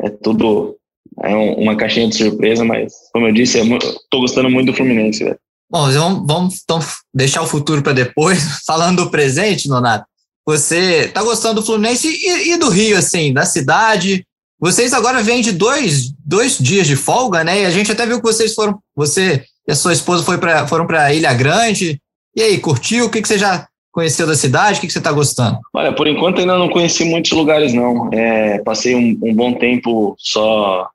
[0.00, 0.76] é tudo
[1.22, 5.24] é uma caixinha de surpresa, mas como eu disse, estou gostando muito do Fluminense.
[5.24, 5.38] Velho.
[5.70, 6.80] Bom, vamos, vamos então
[7.12, 8.40] deixar o futuro para depois.
[8.66, 10.04] Falando do presente, Nonato,
[10.46, 14.24] você está gostando do Fluminense e, e, do Rio, assim, da cidade,
[14.58, 17.62] vocês agora vêm de dois, dois dias de folga, né?
[17.62, 20.66] E a gente até viu que vocês foram, você e a sua esposa foi pra,
[20.66, 22.00] foram para Ilha Grande.
[22.34, 23.06] E aí, curtiu?
[23.06, 24.78] O que, que você já conheceu da cidade?
[24.78, 25.58] O que, que você está gostando?
[25.74, 28.10] Olha, por enquanto ainda não conheci muitos lugares, não.
[28.12, 30.88] É, passei um, um, bom tempo só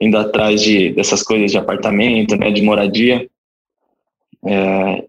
[0.00, 3.28] indo atrás de, dessas coisas de apartamento, né, de moradia.
[4.44, 5.04] É,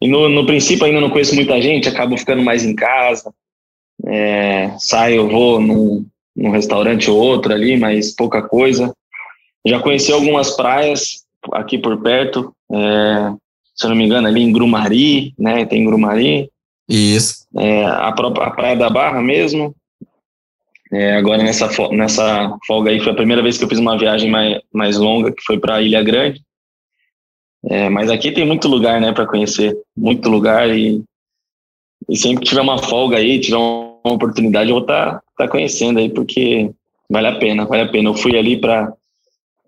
[0.00, 3.32] e no, no princípio ainda não conheço muita gente, acabo ficando mais em casa.
[4.06, 8.94] É, saio, vou num, num restaurante ou outro ali, mas pouca coisa.
[9.66, 11.22] Já conheci algumas praias
[11.52, 13.32] aqui por perto, é,
[13.74, 15.66] se eu não me engano, ali em Grumari, né?
[15.66, 16.50] Tem Grumari.
[16.90, 17.46] Isso.
[17.56, 19.74] É, a própria a Praia da Barra mesmo.
[20.92, 24.28] É, agora nessa, nessa folga aí foi a primeira vez que eu fiz uma viagem
[24.28, 26.42] mais, mais longa, que foi para Ilha Grande.
[27.64, 31.02] É, mas aqui tem muito lugar, né, para conhecer, muito lugar e,
[32.08, 35.22] e sempre que tiver uma folga aí, tiver um uma oportunidade, eu vou estar tá,
[35.36, 36.70] tá conhecendo aí, porque
[37.08, 38.08] vale a pena, vale a pena.
[38.08, 38.92] Eu fui ali para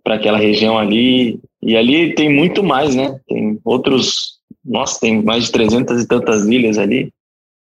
[0.04, 3.20] para aquela região ali, e ali tem muito mais, né?
[3.28, 4.31] Tem outros,
[4.64, 7.12] nossa, tem mais de 300 e tantas ilhas ali,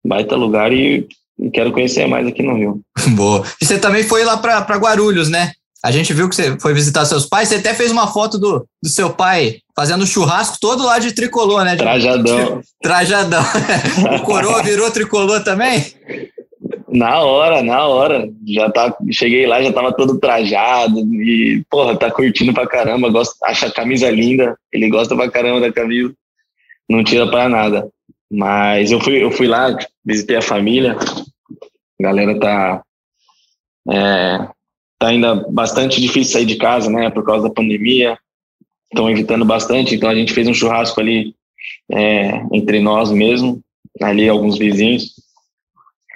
[0.05, 1.07] baita lugar e,
[1.38, 2.81] e quero conhecer mais aqui no Rio.
[3.16, 3.44] Boa.
[3.61, 5.52] E você também foi lá para Guarulhos, né?
[5.85, 8.64] A gente viu que você foi visitar seus pais, você até fez uma foto do,
[8.81, 11.72] do seu pai fazendo churrasco todo lá de tricolor, né?
[11.72, 12.61] De, Trajadão.
[12.61, 13.42] De, trajadão.
[14.14, 15.85] o coroa virou tricolor também?
[16.88, 18.28] Na hora, na hora.
[18.46, 23.35] Já tá, cheguei lá, já tava todo trajado e, porra, tá curtindo pra caramba, gosta,
[23.44, 26.12] acha a camisa linda, ele gosta pra caramba da camisa,
[26.92, 27.88] não tira pra nada.
[28.31, 32.83] Mas eu fui, eu fui lá, visitei a família, a galera tá,
[33.90, 34.48] é,
[34.98, 38.18] tá ainda bastante difícil sair de casa, né, por causa da pandemia,
[38.90, 41.35] estão evitando bastante, então a gente fez um churrasco ali
[41.90, 43.61] é, entre nós mesmo,
[44.00, 45.12] ali alguns vizinhos,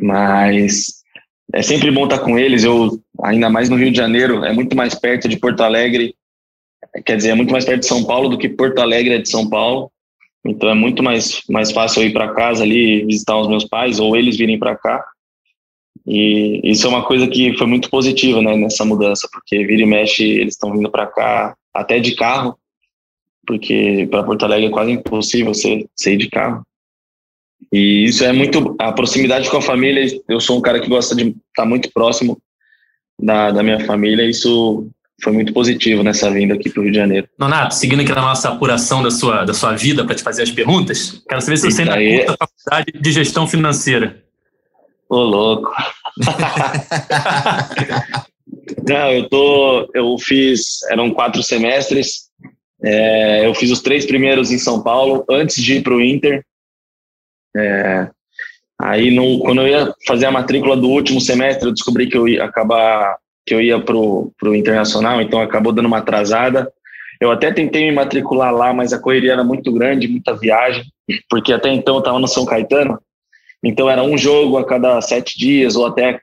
[0.01, 1.03] mas
[1.55, 2.65] é sempre bom estar com eles.
[2.65, 6.15] Eu, ainda mais no Rio de Janeiro, é muito mais perto de Porto Alegre,
[7.05, 9.29] quer dizer, é muito mais perto de São Paulo do que Porto Alegre é de
[9.29, 9.91] São Paulo.
[10.47, 13.99] Então é muito mais, mais fácil eu ir para casa ali visitar os meus pais
[13.99, 15.05] ou eles virem para cá.
[16.07, 19.87] E isso é uma coisa que foi muito positiva né, nessa mudança, porque vira e
[19.87, 22.57] mexe eles estão vindo para cá até de carro,
[23.47, 26.65] porque para Porto Alegre é quase impossível você, você ir de carro.
[27.73, 28.77] E isso é muito.
[28.79, 31.91] A proximidade com a família, eu sou um cara que gosta de estar tá muito
[31.93, 32.41] próximo
[33.21, 34.89] da, da minha família, isso
[35.23, 37.29] foi muito positivo nessa vinda aqui para o Rio de Janeiro.
[37.39, 40.51] Nonato, seguindo aqui na nossa apuração da sua, da sua vida para te fazer as
[40.51, 42.19] perguntas, quero saber se você ainda aí...
[42.19, 44.23] curta a faculdade de gestão financeira.
[45.09, 45.73] Ô, louco.
[48.89, 49.91] Não, eu tô.
[49.95, 50.83] Eu fiz.
[50.91, 52.27] Eram quatro semestres.
[52.83, 56.45] É, eu fiz os três primeiros em São Paulo, antes de ir para o Inter.
[57.57, 58.09] É,
[58.81, 62.29] aí, no, quando eu ia fazer a matrícula do último semestre, eu descobri que eu
[62.29, 66.71] ia acabar que eu ia pro, pro internacional, então acabou dando uma atrasada.
[67.21, 70.85] Eu até tentei me matricular lá, mas a correria era muito grande, muita viagem,
[71.31, 72.99] porque até então eu estava no São Caetano,
[73.63, 76.21] então era um jogo a cada sete dias ou até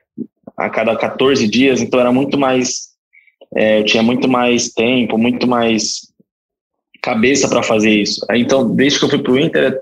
[0.56, 2.90] a cada 14 dias, então era muito mais,
[3.56, 6.12] é, eu tinha muito mais tempo, muito mais
[7.02, 8.24] cabeça para fazer isso.
[8.30, 9.80] Então, desde que eu fui para o Inter,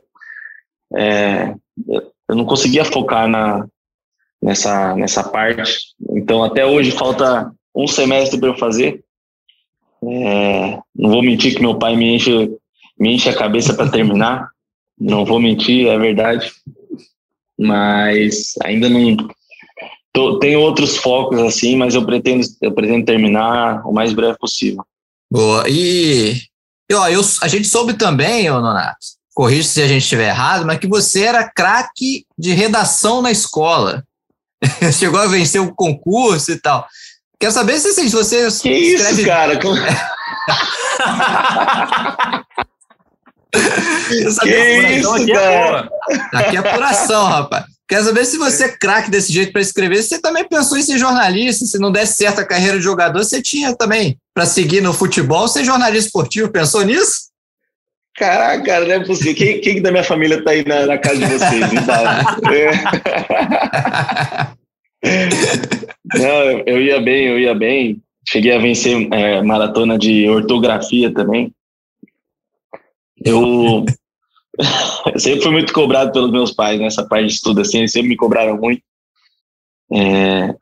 [0.97, 1.55] é,
[2.29, 3.67] eu não conseguia focar na,
[4.43, 5.79] nessa, nessa parte.
[6.11, 9.03] Então, até hoje falta um semestre para eu fazer.
[10.05, 12.51] É, não vou mentir que meu pai me enche,
[12.99, 14.49] me enche a cabeça para terminar.
[14.99, 16.51] Não vou mentir, é verdade.
[17.59, 19.17] Mas ainda não.
[20.13, 24.85] Tô, tenho outros focos assim, mas eu pretendo, eu pretendo terminar o mais breve possível.
[25.31, 25.65] Boa.
[25.69, 26.37] E
[26.93, 28.99] ó, eu, a gente soube também, ô Nonato,
[29.35, 34.05] corrija se a gente estiver errado, mas que você era craque de redação na escola.
[34.93, 36.87] Chegou a vencer o concurso e tal.
[37.39, 39.13] Quero saber se, se você que escreve...
[39.13, 39.61] isso, cara?
[39.61, 39.77] Como...
[43.53, 45.89] que isso, aqui cara?
[46.33, 47.65] É aqui é apuração, rapaz.
[47.89, 50.03] Quero saber se você é craque desse jeito para escrever.
[50.03, 53.23] Se você também pensou em ser jornalista, se não desse certo a carreira de jogador,
[53.23, 56.51] você tinha também para seguir no futebol, ser jornalista esportivo.
[56.51, 57.32] Pensou nisso?
[58.15, 59.35] Caraca, cara, não é possível.
[59.35, 61.73] Quem, quem da minha família tá aí na, na casa de vocês?
[61.73, 62.05] Então,
[62.53, 62.73] é.
[66.15, 68.03] Não, eu ia bem, eu ia bem.
[68.29, 71.53] Cheguei a vencer é, maratona de ortografia também.
[73.25, 73.85] Eu,
[75.07, 78.11] eu sempre fui muito cobrado pelos meus pais nessa parte de estudo, assim, eles sempre
[78.11, 78.83] me cobraram muito.
[79.93, 80.55] É,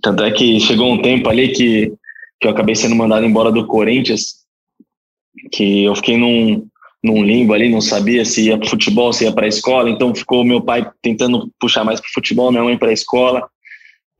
[0.00, 1.92] tanto é que chegou um tempo ali que,
[2.40, 4.37] que eu acabei sendo mandado embora do Corinthians
[5.50, 6.66] que eu fiquei num,
[7.02, 10.14] num limbo ali, não sabia se ia para futebol, se ia para a escola, então
[10.14, 13.46] ficou meu pai tentando puxar mais para futebol, minha mãe para a escola,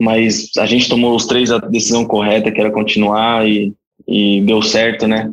[0.00, 3.72] mas a gente tomou os três a decisão correta, que era continuar e,
[4.06, 5.32] e deu certo, né?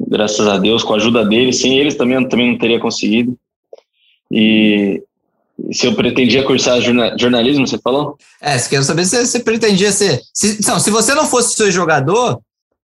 [0.00, 3.36] Graças a Deus, com a ajuda deles, sem eles também, também não teria conseguido.
[4.30, 5.02] E,
[5.72, 8.16] se eu pretendia cursar jornalismo, você falou?
[8.40, 10.20] É, você quer saber se você pretendia ser.
[10.32, 12.40] Se, não, se você não fosse seu jogador,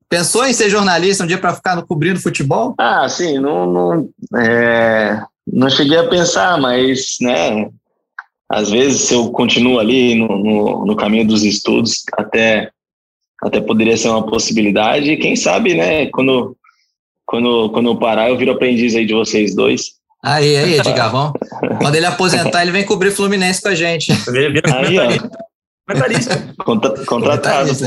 [0.08, 2.74] Pensou em ser jornalista um dia para ficar no, cobrindo futebol?
[2.78, 4.08] Ah, sim, não, não,
[4.40, 7.68] é, não cheguei a pensar, mas, né,
[8.50, 12.70] às vezes se eu continuo ali no, no, no, caminho dos estudos, até,
[13.42, 15.12] até poderia ser uma possibilidade.
[15.12, 16.56] E quem sabe, né, quando,
[17.26, 19.98] quando, quando eu parar, eu viro aprendiz aí de vocês dois.
[20.24, 21.34] Aí, aí, Edgar, vamos.
[21.82, 24.10] Quando ele aposentar, ele vem cobrir Fluminense com a gente.
[24.10, 25.06] Aí, ó.
[25.86, 26.54] Comentarista.
[26.64, 27.72] Contra, contratado.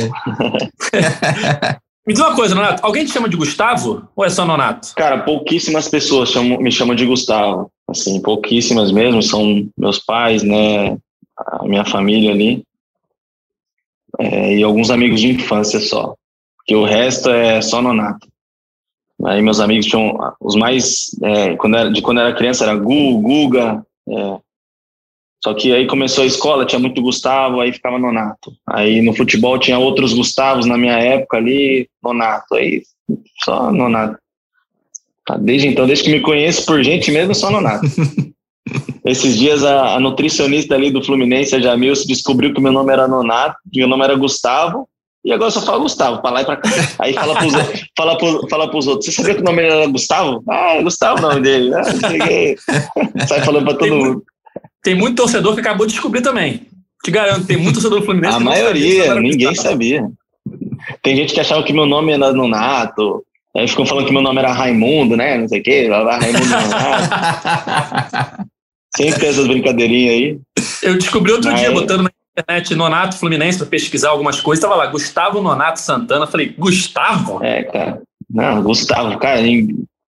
[2.06, 2.84] Me diz uma coisa, Nonato.
[2.84, 4.94] Alguém te chama de Gustavo ou é só Nonato?
[4.96, 7.72] Cara, pouquíssimas pessoas chamam, me chamam de Gustavo.
[7.88, 9.22] Assim, pouquíssimas mesmo.
[9.22, 10.98] São meus pais, né?
[11.38, 12.64] A minha família ali.
[14.20, 16.16] É, e alguns amigos de infância só.
[16.58, 18.28] Porque o resto é só Nonato.
[19.26, 21.12] Aí meus amigos tinham os mais.
[21.22, 23.86] É, quando era, de quando era criança era Gu, Guga.
[24.10, 24.40] É,
[25.44, 28.54] só que aí começou a escola, tinha muito Gustavo, aí ficava Nonato.
[28.68, 32.56] Aí no futebol tinha outros Gustavos na minha época ali, Nonato.
[32.56, 32.84] Aí
[33.44, 34.18] só Nonato.
[35.40, 37.86] Desde então, desde que me conheço por gente mesmo, só Nonato.
[39.04, 43.08] Esses dias a, a, nutricionista ali do Fluminense, a Jamil, descobriu que meu nome era
[43.08, 44.88] Nonato, que meu nome era Gustavo,
[45.26, 46.70] e agora só fala Gustavo, para lá e para cá.
[47.00, 47.54] Aí fala pros,
[47.98, 50.44] fala, pro, fala pros outros, você sabia que o nome era Gustavo?
[50.48, 51.72] Ah, é Gustavo o nome dele.
[51.74, 51.84] Ah,
[53.28, 54.10] Sai falando para todo tem mundo.
[54.10, 54.26] Muito,
[54.84, 56.68] tem muito torcedor que acabou de descobrir também.
[57.04, 58.38] Te garanto, tem muito torcedor do Fluminense.
[58.38, 60.08] A maioria, sabia, ninguém sabia.
[61.02, 63.24] Tem gente que achava que meu nome era Nonato,
[63.56, 65.38] Aí ficam falando que meu nome era Raimundo, né?
[65.38, 66.72] Não sei o quê, lá, Raimundo Nonato.
[68.96, 70.40] Sempre tem essas brincadeirinhas aí.
[70.82, 71.60] Eu descobri outro Mas...
[71.60, 76.28] dia, botando na internet Nonato Fluminense para pesquisar algumas coisas, tava lá, Gustavo Nonato Santana.
[76.28, 77.44] Falei, Gustavo?
[77.44, 78.02] É, cara.
[78.30, 79.42] Não, Gustavo, cara,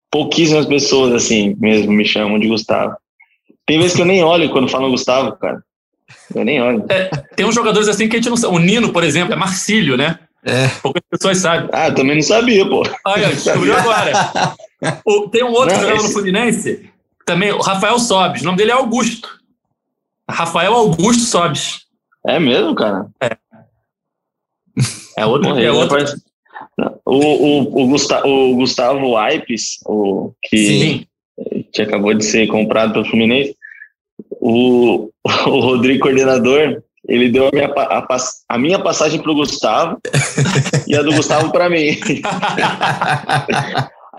[0.10, 2.96] pouquíssimas pessoas assim mesmo me chamam de Gustavo.
[3.66, 5.64] Tem vezes que eu nem olho quando falam Gustavo, cara.
[6.36, 6.86] Eu nem olho.
[6.90, 8.56] É, tem uns jogadores assim que a gente não sabe.
[8.56, 10.20] O Nino, por exemplo, é Marcílio, né?
[10.44, 10.68] É.
[10.82, 11.70] Poucas pessoas sabem.
[11.72, 12.84] Ah, eu também não sabia, pô.
[13.06, 14.12] Olha, descobriu agora.
[15.06, 16.08] O, tem um outro jogador esse...
[16.08, 16.90] no Fluminense,
[17.26, 18.42] também, o Rafael Sobes.
[18.42, 19.40] O nome dele é Augusto.
[20.30, 21.86] Rafael Augusto Sobes.
[22.28, 23.08] É mesmo, cara?
[23.22, 23.38] É.
[25.18, 25.58] É outro.
[25.58, 25.98] É outro.
[27.06, 31.08] O, o, o, Gustavo, o Gustavo Aipes, o, que,
[31.72, 33.56] que acabou de ser comprado pelo Fluminense,
[34.40, 38.18] o, o Rodrigo Coordenador, ele deu a minha, a,
[38.50, 40.00] a minha passagem para o Gustavo
[40.88, 41.98] e a do Gustavo para mim.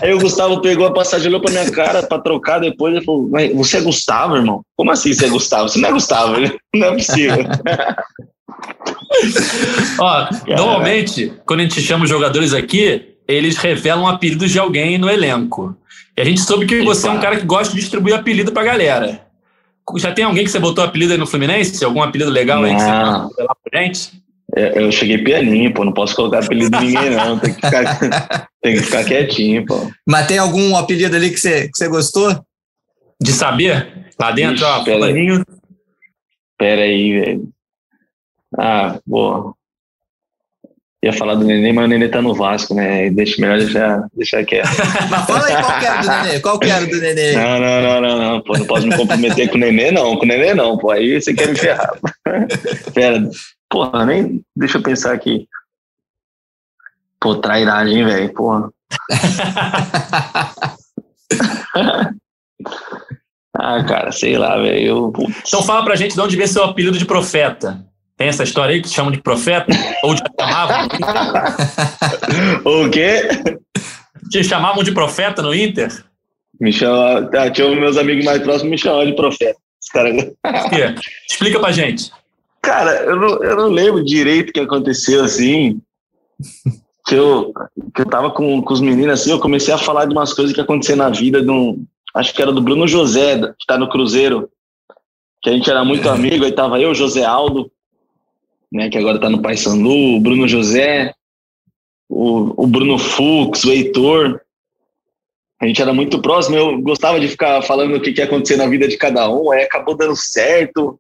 [0.02, 3.30] Aí o Gustavo pegou a passagem, olhou pra minha cara pra trocar depois e falou:
[3.54, 4.62] Você é Gustavo, irmão?
[4.76, 5.68] Como assim você é Gustavo?
[5.68, 6.34] Você não é Gustavo,
[6.74, 7.44] não é possível.
[10.00, 15.08] Ó, normalmente, quando a gente chama os jogadores aqui, eles revelam apelidos de alguém no
[15.08, 15.76] elenco.
[16.16, 18.62] E a gente soube que você é um cara que gosta de distribuir apelido pra
[18.62, 19.26] galera.
[19.96, 21.84] Já tem alguém que você botou apelido aí no Fluminense?
[21.84, 22.68] Algum apelido legal não.
[22.68, 24.24] aí que você revelar pra gente?
[24.56, 27.38] Eu cheguei pianinho, pô, não posso colocar apelido de ninguém, não.
[27.38, 27.98] Tem que ficar,
[28.62, 29.90] tem que ficar quietinho, pô.
[30.06, 32.44] Mas tem algum apelido ali que você, que você gostou?
[33.20, 34.12] De saber?
[34.18, 35.44] Lá dentro, Ixi, ó, Aí.
[36.56, 37.48] Pera aí, velho.
[38.56, 39.54] Ah, boa.
[41.04, 43.10] Ia falar do Nenê, mas o Nenê tá no Vasco, né?
[43.10, 44.70] Deixa melhor deixar, deixar quieto.
[45.10, 46.40] mas fala aí qual que era do Nenê.
[46.40, 47.32] Qual que era do Nenê?
[47.32, 48.40] Não, não, não, não, não.
[48.40, 50.16] Pô, não posso me comprometer com o Nenê, não.
[50.16, 50.90] Com o Nenê, não, pô.
[50.90, 51.92] Aí você quer me ferrar.
[52.94, 53.22] Pera,
[53.68, 54.42] Porra, nem.
[54.56, 55.46] Deixa eu pensar aqui.
[57.20, 58.32] Pô, trairagem, velho.
[58.32, 58.70] Porra.
[63.52, 65.12] ah, cara, sei lá, velho.
[65.46, 67.84] Então fala pra gente de onde vem seu apelido de profeta.
[68.16, 69.66] Tem essa história aí que te chamam de profeta?
[70.04, 70.88] Ou te chamavam?
[72.64, 73.28] o quê?
[74.30, 76.04] Te chamavam de profeta no Inter?
[76.60, 79.58] Me chama, ah, tinha meus amigos mais próximos me chamavam de profeta.
[79.82, 80.10] Os cara...
[81.28, 82.12] Explica pra gente.
[82.62, 85.80] Cara, eu não, eu não lembro direito o que aconteceu assim.
[87.06, 87.52] Que eu,
[87.94, 90.54] que eu tava com, com os meninos assim, eu comecei a falar de umas coisas
[90.54, 91.84] que aconteceram na vida de um.
[92.14, 94.48] Acho que era do Bruno José, que tá no Cruzeiro.
[95.42, 97.70] Que a gente era muito amigo, aí tava eu, José Aldo,
[98.74, 101.14] né, que agora tá no Paysandu, o Bruno José,
[102.10, 104.40] o, o Bruno Fux, o Heitor.
[105.62, 108.56] A gente era muito próximo, eu gostava de ficar falando o que, que ia acontecer
[108.56, 110.98] na vida de cada um, aí acabou dando certo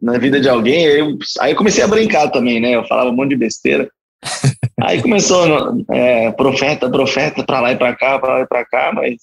[0.00, 0.84] na vida de alguém.
[0.84, 2.76] Eu, aí eu comecei a brincar também, né?
[2.76, 3.90] Eu falava um monte de besteira.
[4.82, 8.92] Aí começou é, profeta, profeta, para lá e para cá, para lá e para cá,
[8.94, 9.16] mas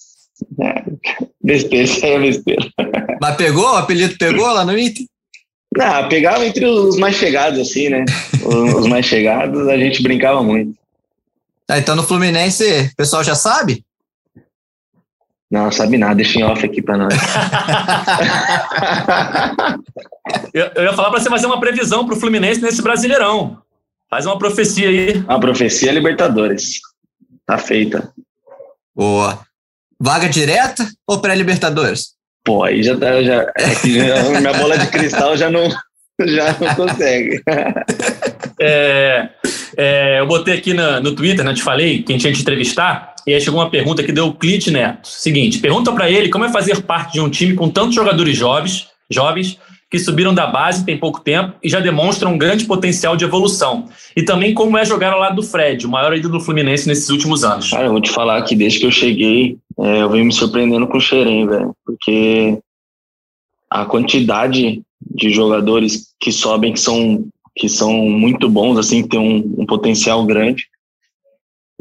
[0.60, 0.84] é,
[1.44, 2.66] besteira, isso aí é besteira.
[3.22, 3.72] Mas pegou?
[3.72, 5.06] O apelido pegou lá no Inter?
[5.76, 8.06] Não, pegava entre os mais chegados, assim, né?
[8.78, 10.78] Os mais chegados, a gente brincava muito.
[11.68, 13.84] Ah, então no Fluminense, o pessoal já sabe?
[15.50, 17.14] Não, sabe nada, deixa em off aqui para nós.
[20.54, 23.62] eu, eu, ia falar para você fazer uma previsão para o Fluminense nesse Brasileirão.
[24.10, 25.24] Faz uma profecia aí.
[25.28, 26.80] A profecia é Libertadores.
[27.46, 28.12] Tá feita.
[28.96, 29.46] Boa.
[30.00, 32.13] Vaga direta ou pré-Libertadores?
[32.44, 33.22] Pô, aí já tá.
[33.24, 35.70] Já, é já, minha bola de cristal já não,
[36.22, 37.42] já não consegue.
[38.60, 39.30] É,
[39.76, 41.54] é, eu botei aqui no, no Twitter, né?
[41.54, 44.70] Te falei, quem tinha te entrevistar, e aí chegou uma pergunta que deu o Clit
[44.70, 45.08] Neto.
[45.08, 48.88] Seguinte, pergunta para ele como é fazer parte de um time com tantos jogadores jovens,
[49.10, 49.60] jovens
[49.94, 53.88] que subiram da base tem pouco tempo e já demonstram um grande potencial de evolução.
[54.16, 57.10] E também como é jogar ao lado do Fred, o maior ídolo do Fluminense nesses
[57.10, 57.70] últimos anos.
[57.70, 60.88] Cara, eu vou te falar que desde que eu cheguei, é, eu venho me surpreendendo
[60.88, 61.76] com o Xerém, velho.
[61.86, 62.60] Porque
[63.70, 69.20] a quantidade de jogadores que sobem que são que são muito bons, assim, que tem
[69.20, 70.68] um, um potencial grande,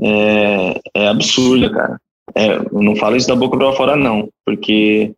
[0.03, 2.01] é, é absurda, cara.
[2.35, 5.15] É, não falo isso da boca para fora, não, porque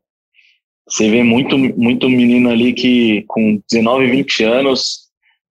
[0.87, 5.09] você vê muito, muito menino ali que com 19, 20 anos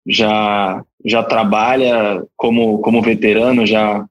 [0.07, 4.05] já, já trabalha como, como veterano, já,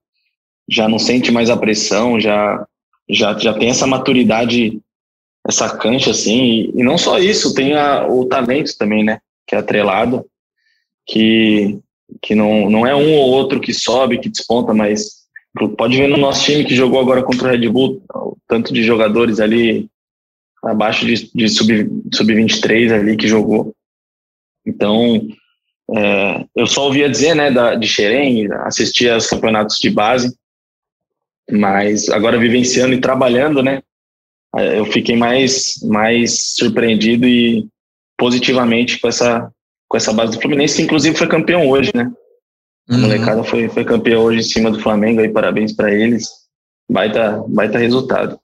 [0.68, 2.64] já não sente mais a pressão, já,
[3.08, 4.80] já, já tem essa maturidade,
[5.46, 9.20] essa cancha, assim, e, e não só isso, tem a, o talento também, né?
[9.46, 10.26] Que é atrelado,
[11.06, 11.78] que,
[12.20, 15.18] que não, não é um ou outro que sobe, que desponta, mas
[15.76, 18.84] pode ver no nosso time que jogou agora contra o Red Bull, o tanto de
[18.84, 19.88] jogadores ali
[20.62, 23.74] abaixo de, de sub-23 sub ali que jogou.
[24.66, 25.26] Então,
[25.96, 30.36] é, eu só ouvia dizer, né, da, de Xerém, assistia aos campeonatos de base,
[31.50, 33.82] mas agora vivenciando e trabalhando, né,
[34.56, 37.66] eu fiquei mais, mais surpreendido e
[38.16, 39.50] positivamente com essa,
[39.88, 42.10] com essa base do Fluminense, que inclusive foi campeão hoje, né.
[42.88, 43.00] A uhum.
[43.02, 46.26] molecada foi, foi campeão hoje em cima do Flamengo, aí parabéns para eles.
[46.90, 48.40] Baita, baita resultado.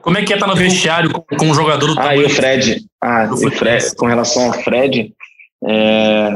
[0.00, 2.24] Como é que é estar tá no vestiário com, com um jogador do Ah, e
[2.24, 2.86] o Fred.
[3.02, 5.12] Ah, o Fred, com relação ao Fred,
[5.66, 6.30] é,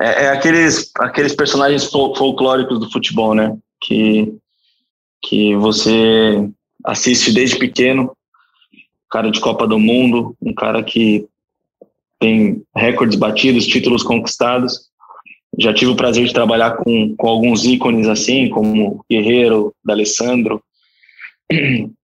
[0.00, 3.56] é, é, aqueles, aqueles personagens folclóricos do futebol, né?
[3.82, 4.32] Que,
[5.22, 6.48] que você
[6.84, 8.16] assiste desde pequeno,
[9.10, 11.26] cara de Copa do Mundo, um cara que
[12.18, 14.88] tem recordes batidos, títulos conquistados.
[15.58, 20.62] Já tive o prazer de trabalhar com, com alguns ícones assim, como Guerreiro, D'Alessandro,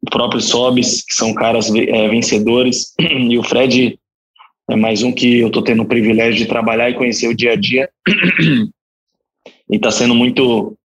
[0.02, 3.98] o próprio Sobis, que são caras é, vencedores, e o Fred
[4.70, 7.52] é mais um que eu estou tendo o privilégio de trabalhar e conhecer o dia
[7.52, 7.88] a dia.
[9.70, 10.76] e está sendo muito,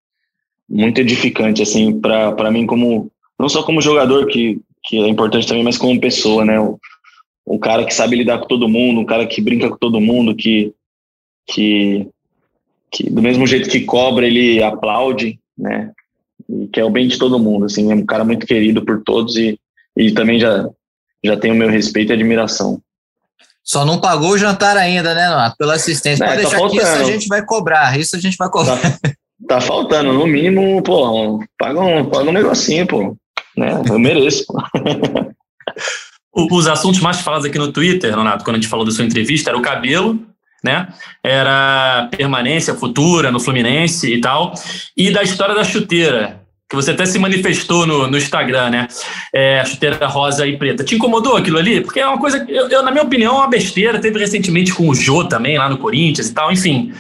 [0.74, 5.64] muito edificante, assim, para mim, como não só como jogador, que, que é importante também,
[5.64, 6.60] mas como pessoa, né?
[6.60, 6.80] O,
[7.46, 10.36] um cara que sabe lidar com todo mundo, um cara que brinca com todo mundo,
[10.36, 10.74] que,
[11.46, 12.08] que,
[12.90, 15.92] que do mesmo jeito que cobra, ele aplaude, né?
[16.50, 19.04] E que é o bem de todo mundo, assim, é um cara muito querido por
[19.04, 19.60] todos e,
[19.96, 20.68] e também já,
[21.24, 22.82] já tem o meu respeito e admiração.
[23.64, 25.56] Só não pagou o jantar ainda, né, Nonato?
[25.56, 26.24] Pela assistência.
[26.24, 26.82] É, Pode tá deixar faltando.
[26.82, 28.00] que isso a gente vai cobrar.
[28.00, 28.78] Isso a gente vai cobrar.
[28.78, 29.00] Tá,
[29.48, 33.18] tá faltando, no mínimo, pô, paga um, paga um negocinho, pô.
[33.58, 33.82] Né?
[33.90, 34.46] Eu mereço.
[36.34, 39.52] Os assuntos mais falados aqui no Twitter, Renato, quando a gente falou da sua entrevista,
[39.52, 40.20] era o cabelo,
[40.64, 40.88] né?
[41.24, 44.54] Era permanência futura no Fluminense e tal.
[44.98, 48.88] E da história da chuteira que você até se manifestou no, no Instagram, né?
[49.32, 50.84] É, a chuteira rosa e preta.
[50.84, 51.82] Te incomodou aquilo ali?
[51.82, 54.02] Porque é uma coisa, eu, eu, na minha opinião, é uma besteira.
[54.02, 56.92] Teve recentemente com o Jô também, lá no Corinthians e tal, enfim.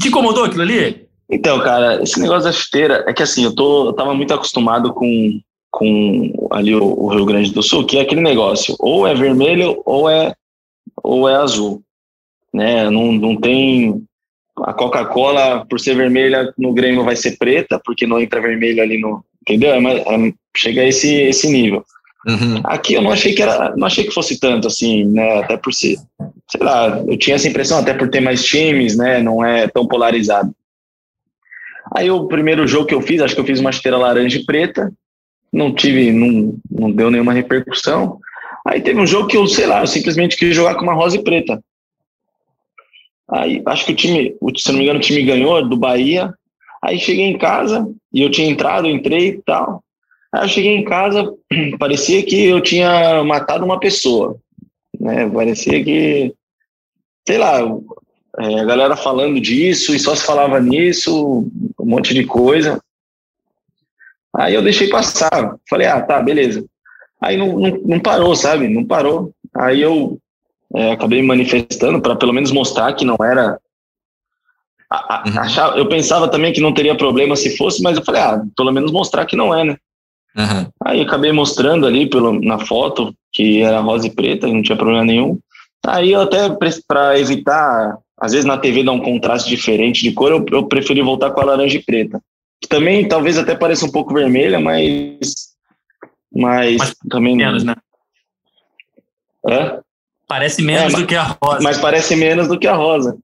[0.00, 1.07] Te incomodou aquilo ali?
[1.30, 4.94] Então, cara, esse negócio da chuteira é que assim, eu, tô, eu tava muito acostumado
[4.94, 9.14] com, com ali o, o Rio Grande do Sul, que é aquele negócio, ou é
[9.14, 10.34] vermelho ou é,
[11.02, 11.82] ou é azul.
[12.52, 12.88] Né?
[12.90, 14.02] Não, não tem
[14.64, 18.98] a Coca-Cola, por ser vermelha, no Grêmio vai ser preta, porque não entra vermelho ali
[18.98, 19.22] no.
[19.42, 19.72] Entendeu?
[19.72, 21.84] É, é, chega a esse, esse nível.
[22.26, 22.60] Uhum.
[22.64, 25.38] Aqui eu não achei que era, não achei que fosse tanto assim, né?
[25.38, 25.96] Até por ser,
[26.50, 29.22] sei lá, eu tinha essa impressão, até por ter mais times, né?
[29.22, 30.52] Não é tão polarizado.
[31.94, 34.44] Aí o primeiro jogo que eu fiz, acho que eu fiz uma esteira laranja e
[34.44, 34.92] preta,
[35.52, 38.18] não tive, não, não deu nenhuma repercussão.
[38.66, 41.16] Aí teve um jogo que eu, sei lá, eu simplesmente quis jogar com uma rosa
[41.16, 41.62] e preta.
[43.30, 46.32] Aí acho que o time, se não me engano, o time ganhou do Bahia.
[46.82, 49.82] Aí cheguei em casa e eu tinha entrado, entrei e tal.
[50.32, 51.34] Aí eu cheguei em casa,
[51.78, 54.36] parecia que eu tinha matado uma pessoa.
[54.98, 55.28] Né?
[55.28, 56.32] Parecia que,
[57.26, 57.60] sei lá,
[58.38, 62.80] é, a galera falando disso e só se falava nisso, um monte de coisa.
[64.36, 65.56] Aí eu deixei passar.
[65.68, 66.64] Falei, ah, tá, beleza.
[67.20, 68.68] Aí não, não, não parou, sabe?
[68.68, 69.32] Não parou.
[69.56, 70.18] Aí eu
[70.74, 73.58] é, acabei me manifestando para pelo menos mostrar que não era.
[74.90, 75.40] A, a, uhum.
[75.40, 78.72] achava, eu pensava também que não teria problema se fosse, mas eu falei, ah, pelo
[78.72, 79.76] menos mostrar que não é, né?
[80.36, 80.70] Uhum.
[80.84, 85.04] Aí acabei mostrando ali pelo, na foto que era rosa e preta, não tinha problema
[85.04, 85.38] nenhum.
[85.86, 86.48] Aí eu até,
[86.86, 91.02] para evitar, às vezes na TV dá um contraste diferente de cor, eu, eu preferi
[91.02, 92.20] voltar com a laranja e preta.
[92.60, 95.56] Que também talvez até pareça um pouco vermelha, mas.
[96.32, 97.36] Mas, mas também.
[97.36, 97.74] Menos, né?
[99.46, 99.80] Hã?
[100.26, 101.62] Parece menos é, do que a rosa.
[101.62, 103.16] Mas parece menos do que a rosa.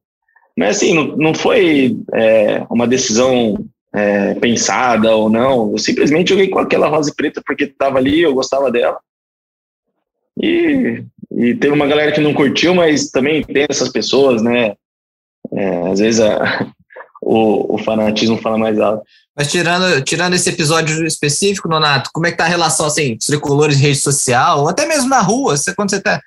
[0.57, 3.57] Mas assim, não, não foi é, uma decisão
[3.92, 5.72] é, pensada ou não.
[5.72, 8.99] Eu simplesmente joguei com aquela rosa e preta porque estava ali, eu gostava dela.
[10.40, 14.74] E, e teve uma galera que não curtiu, mas também tem essas pessoas, né?
[15.53, 16.66] É, às vezes a,
[17.22, 19.03] o, o, fanatismo fala mais alto.
[19.36, 23.78] Mas tirando, tirando esse episódio específico, Nonato, como é que tá a relação assim, tricolores
[23.78, 26.20] rede social, ou até mesmo na rua, você, quando você tá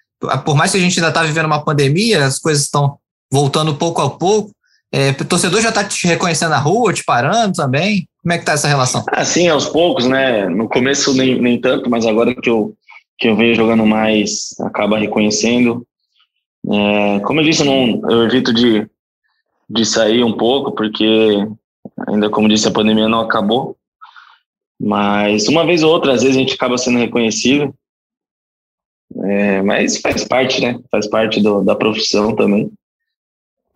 [0.43, 2.97] por mais que a gente ainda está vivendo uma pandemia, as coisas estão
[3.31, 4.51] voltando pouco a pouco.
[4.91, 8.07] É, o torcedor já está te reconhecendo na rua, te parando também?
[8.21, 9.03] Como é que está essa relação?
[9.11, 10.47] Ah, sim, aos poucos, né?
[10.47, 12.73] No começo nem, nem tanto, mas agora que eu,
[13.17, 15.85] que eu venho jogando mais, acaba reconhecendo.
[16.69, 18.87] É, como eu disse, eu, não, eu evito de,
[19.69, 21.47] de sair um pouco, porque
[22.07, 23.75] ainda como disse, a pandemia não acabou.
[24.79, 27.73] Mas uma vez ou outra, às vezes a gente acaba sendo reconhecido.
[29.23, 30.79] É, mas faz parte, né?
[30.91, 32.71] Faz parte do, da profissão também.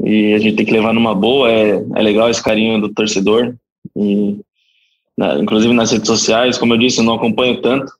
[0.03, 1.51] E a gente tem que levar numa boa.
[1.51, 3.55] É, é legal esse carinho do torcedor.
[3.95, 4.39] E,
[5.17, 7.91] na, inclusive nas redes sociais, como eu disse, eu não acompanho tanto.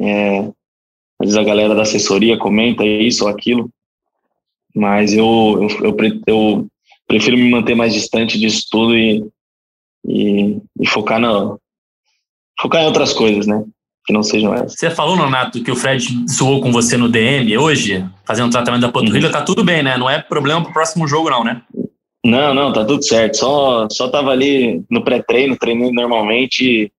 [0.00, 0.40] É,
[1.20, 3.70] às vezes a galera da assessoria comenta isso ou aquilo.
[4.74, 6.68] Mas eu, eu, eu, eu
[7.08, 9.24] prefiro me manter mais distante disso tudo e,
[10.06, 11.56] e, e focar, na,
[12.60, 13.64] focar em outras coisas, né?
[14.06, 14.74] Que não sejam essas.
[14.74, 18.92] Você falou, Nonato, que o Fred zoou com você no DM hoje, fazendo tratamento da
[18.92, 19.32] panturrilha, uhum.
[19.32, 19.96] tá tudo bem, né?
[19.96, 21.62] Não é problema pro próximo jogo, não, né?
[22.24, 23.38] Não, não, tá tudo certo.
[23.38, 26.92] Só, só tava ali no pré-treino, treinando normalmente.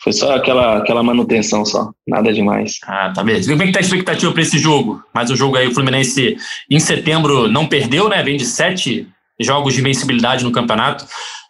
[0.00, 2.78] Foi só aquela, aquela manutenção só, nada demais.
[2.84, 3.50] Ah, tá beleza.
[3.50, 5.02] Como é que tá a expectativa para esse jogo?
[5.12, 6.36] Mas o jogo aí, o Fluminense
[6.70, 8.22] em setembro não perdeu, né?
[8.22, 9.08] Vem de sete
[9.40, 11.06] jogos de invencibilidade no campeonato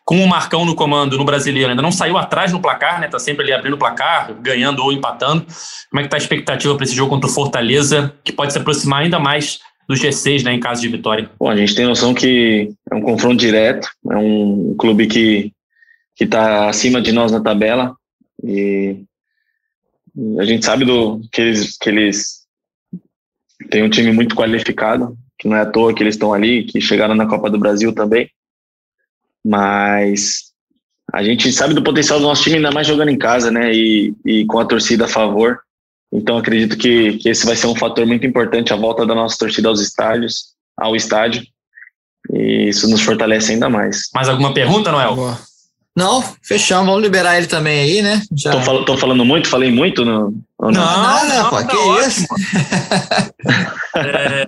[0.09, 3.09] com o Marcão no comando no brasileiro, ainda não saiu atrás no placar, né?
[3.09, 5.47] Tá sempre ali abrindo o placar, ganhando ou empatando.
[5.91, 8.59] Como é que tá a expectativa para esse jogo contra o Fortaleza, que pode se
[8.59, 11.30] aproximar ainda mais do G6, né, em caso de vitória?
[11.39, 15.53] Bom, a gente tem noção que é um confronto direto, é um clube que
[16.16, 17.95] que está acima de nós na tabela
[18.43, 19.05] e
[20.39, 22.39] a gente sabe do que eles que eles
[23.70, 26.80] têm um time muito qualificado, que não é à toa que eles estão ali, que
[26.80, 28.30] chegaram na Copa do Brasil também.
[29.45, 30.49] Mas
[31.12, 33.72] a gente sabe do potencial do nosso time, ainda mais jogando em casa, né?
[33.72, 35.61] E, e com a torcida a favor.
[36.12, 39.39] Então acredito que, que esse vai ser um fator muito importante, a volta da nossa
[39.39, 41.43] torcida aos estádios, ao estádio.
[42.32, 44.09] E isso nos fortalece ainda mais.
[44.14, 45.14] Mais alguma pergunta, Noel?
[45.14, 45.39] Boa.
[45.97, 46.86] Não, fechamos.
[46.86, 48.22] Vamos liberar ele também aí, né?
[48.36, 48.53] Já...
[48.53, 49.49] Tô, fal tô falando muito?
[49.49, 50.05] Falei muito?
[50.05, 51.57] No, não, não, nada, pô.
[51.57, 51.76] Tá que
[52.07, 52.26] isso?
[53.97, 54.47] é,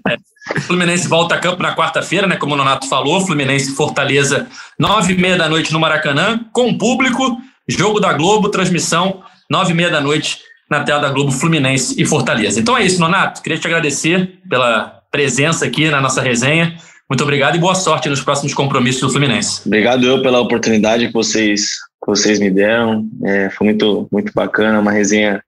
[0.61, 2.37] Fluminense volta a campo na quarta-feira, né?
[2.37, 4.49] Como o Nonato falou, Fluminense Fortaleza,
[4.79, 7.39] nove e meia da noite no Maracanã, com público,
[7.69, 10.39] jogo da Globo, transmissão, nove e meia da noite
[10.71, 12.61] na tela da Globo Fluminense e Fortaleza.
[12.61, 13.43] Então é isso, Nonato.
[13.43, 16.77] Queria te agradecer pela presença aqui na nossa resenha.
[17.09, 19.63] Muito obrigado e boa sorte nos próximos compromissos do Fluminense.
[19.67, 21.71] Obrigado eu pela oportunidade que vocês,
[22.03, 23.09] que vocês me deram.
[23.25, 25.43] É, foi muito, muito bacana, uma resenha,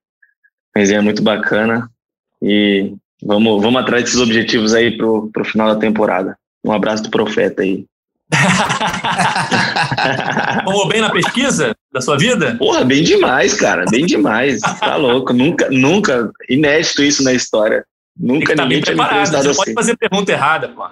[0.75, 1.89] resenha muito bacana.
[2.43, 2.93] E
[3.23, 6.37] Vamos, vamos atrás desses objetivos aí pro, pro final da temporada.
[6.65, 7.85] Um abraço do profeta aí.
[10.65, 12.57] Vamos bem na pesquisa da sua vida?
[12.57, 14.61] Porra, bem demais, cara, bem demais.
[14.61, 17.85] Tá louco, nunca, nunca, inédito isso na história.
[18.19, 19.59] Nunca tá ninguém tinha me entrevistado assim.
[19.59, 20.87] pode fazer pergunta errada, pô.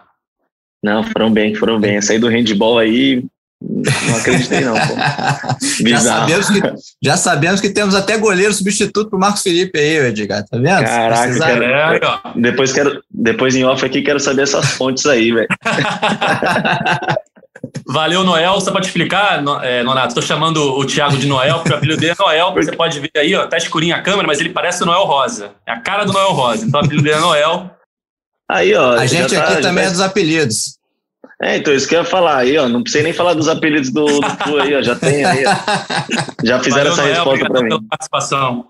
[0.83, 1.97] Não, foram bem, foram bem.
[1.97, 3.25] Eu saí do handball aí,
[3.63, 4.75] não acreditei, não.
[4.75, 4.95] Pô.
[5.87, 6.61] Já sabemos, que,
[7.03, 10.45] já sabemos que temos até goleiro substituto pro Marcos Felipe aí, Edgar.
[10.45, 10.85] Tá vendo?
[10.85, 15.49] Caraca, quero, depois, quero, depois em off aqui quero saber essas fontes aí, velho.
[17.87, 18.59] Valeu, Noel.
[18.63, 22.15] Para te explicar, é, Nonato, estou chamando o Thiago de Noel, porque o apelido dele
[22.19, 22.55] é Noel.
[22.55, 25.53] Você pode ver aí, ó, tá escurinho a câmera, mas ele parece o Noel Rosa.
[25.67, 26.67] É a cara do Noel Rosa.
[26.67, 27.71] Então o apelido dele é Noel.
[28.51, 28.93] Aí, ó.
[28.93, 29.91] A gente tá, aqui também tá...
[29.91, 30.80] é dos apelidos.
[31.43, 32.69] É, então isso que eu ia falar aí, ó.
[32.69, 34.83] Não precisei nem falar dos apelidos do, do aí, ó.
[34.83, 35.55] Já tem aí, ó.
[36.45, 37.69] Já fizeram Valeu, essa Noel, resposta para mim.
[37.69, 38.67] Pela participação.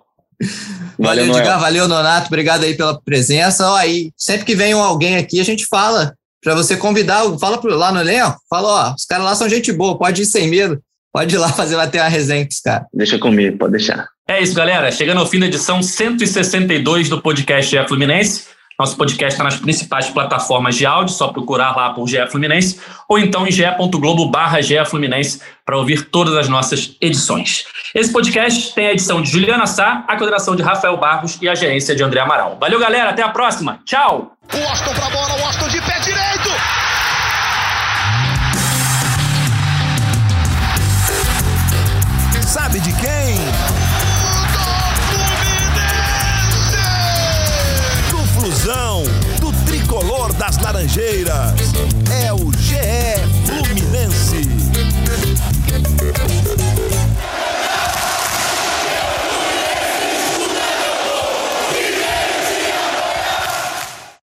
[0.99, 1.61] Valeu, Valeu Edgar.
[1.61, 2.29] Valeu, Nonato.
[2.29, 3.69] Obrigado aí pela presença.
[3.69, 7.77] Ó, aí, sempre que vem alguém aqui, a gente fala para você convidar, fala pro,
[7.77, 10.81] lá no elenco, fala, ó, os caras lá são gente boa, pode ir sem medo,
[11.13, 12.87] pode ir lá fazer lá ter uma resenha com os caras.
[12.95, 14.09] Deixa comigo, pode deixar.
[14.29, 14.91] É isso, galera.
[14.93, 18.45] Chegando ao fim da edição 162 do podcast é Fluminense.
[18.81, 23.19] Nosso podcast está nas principais plataformas de áudio, só procurar lá por GE Fluminense, ou
[23.19, 27.67] então em ge.globo barra Fluminense para ouvir todas as nossas edições.
[27.95, 31.55] Esse podcast tem a edição de Juliana Sá, a coordenação de Rafael Barros e a
[31.55, 32.57] gerência de André Amaral.
[32.59, 33.81] Valeu, galera, até a próxima.
[33.85, 34.33] Tchau!
[34.51, 36.20] O Austin pra bola, o Austin de pé direito!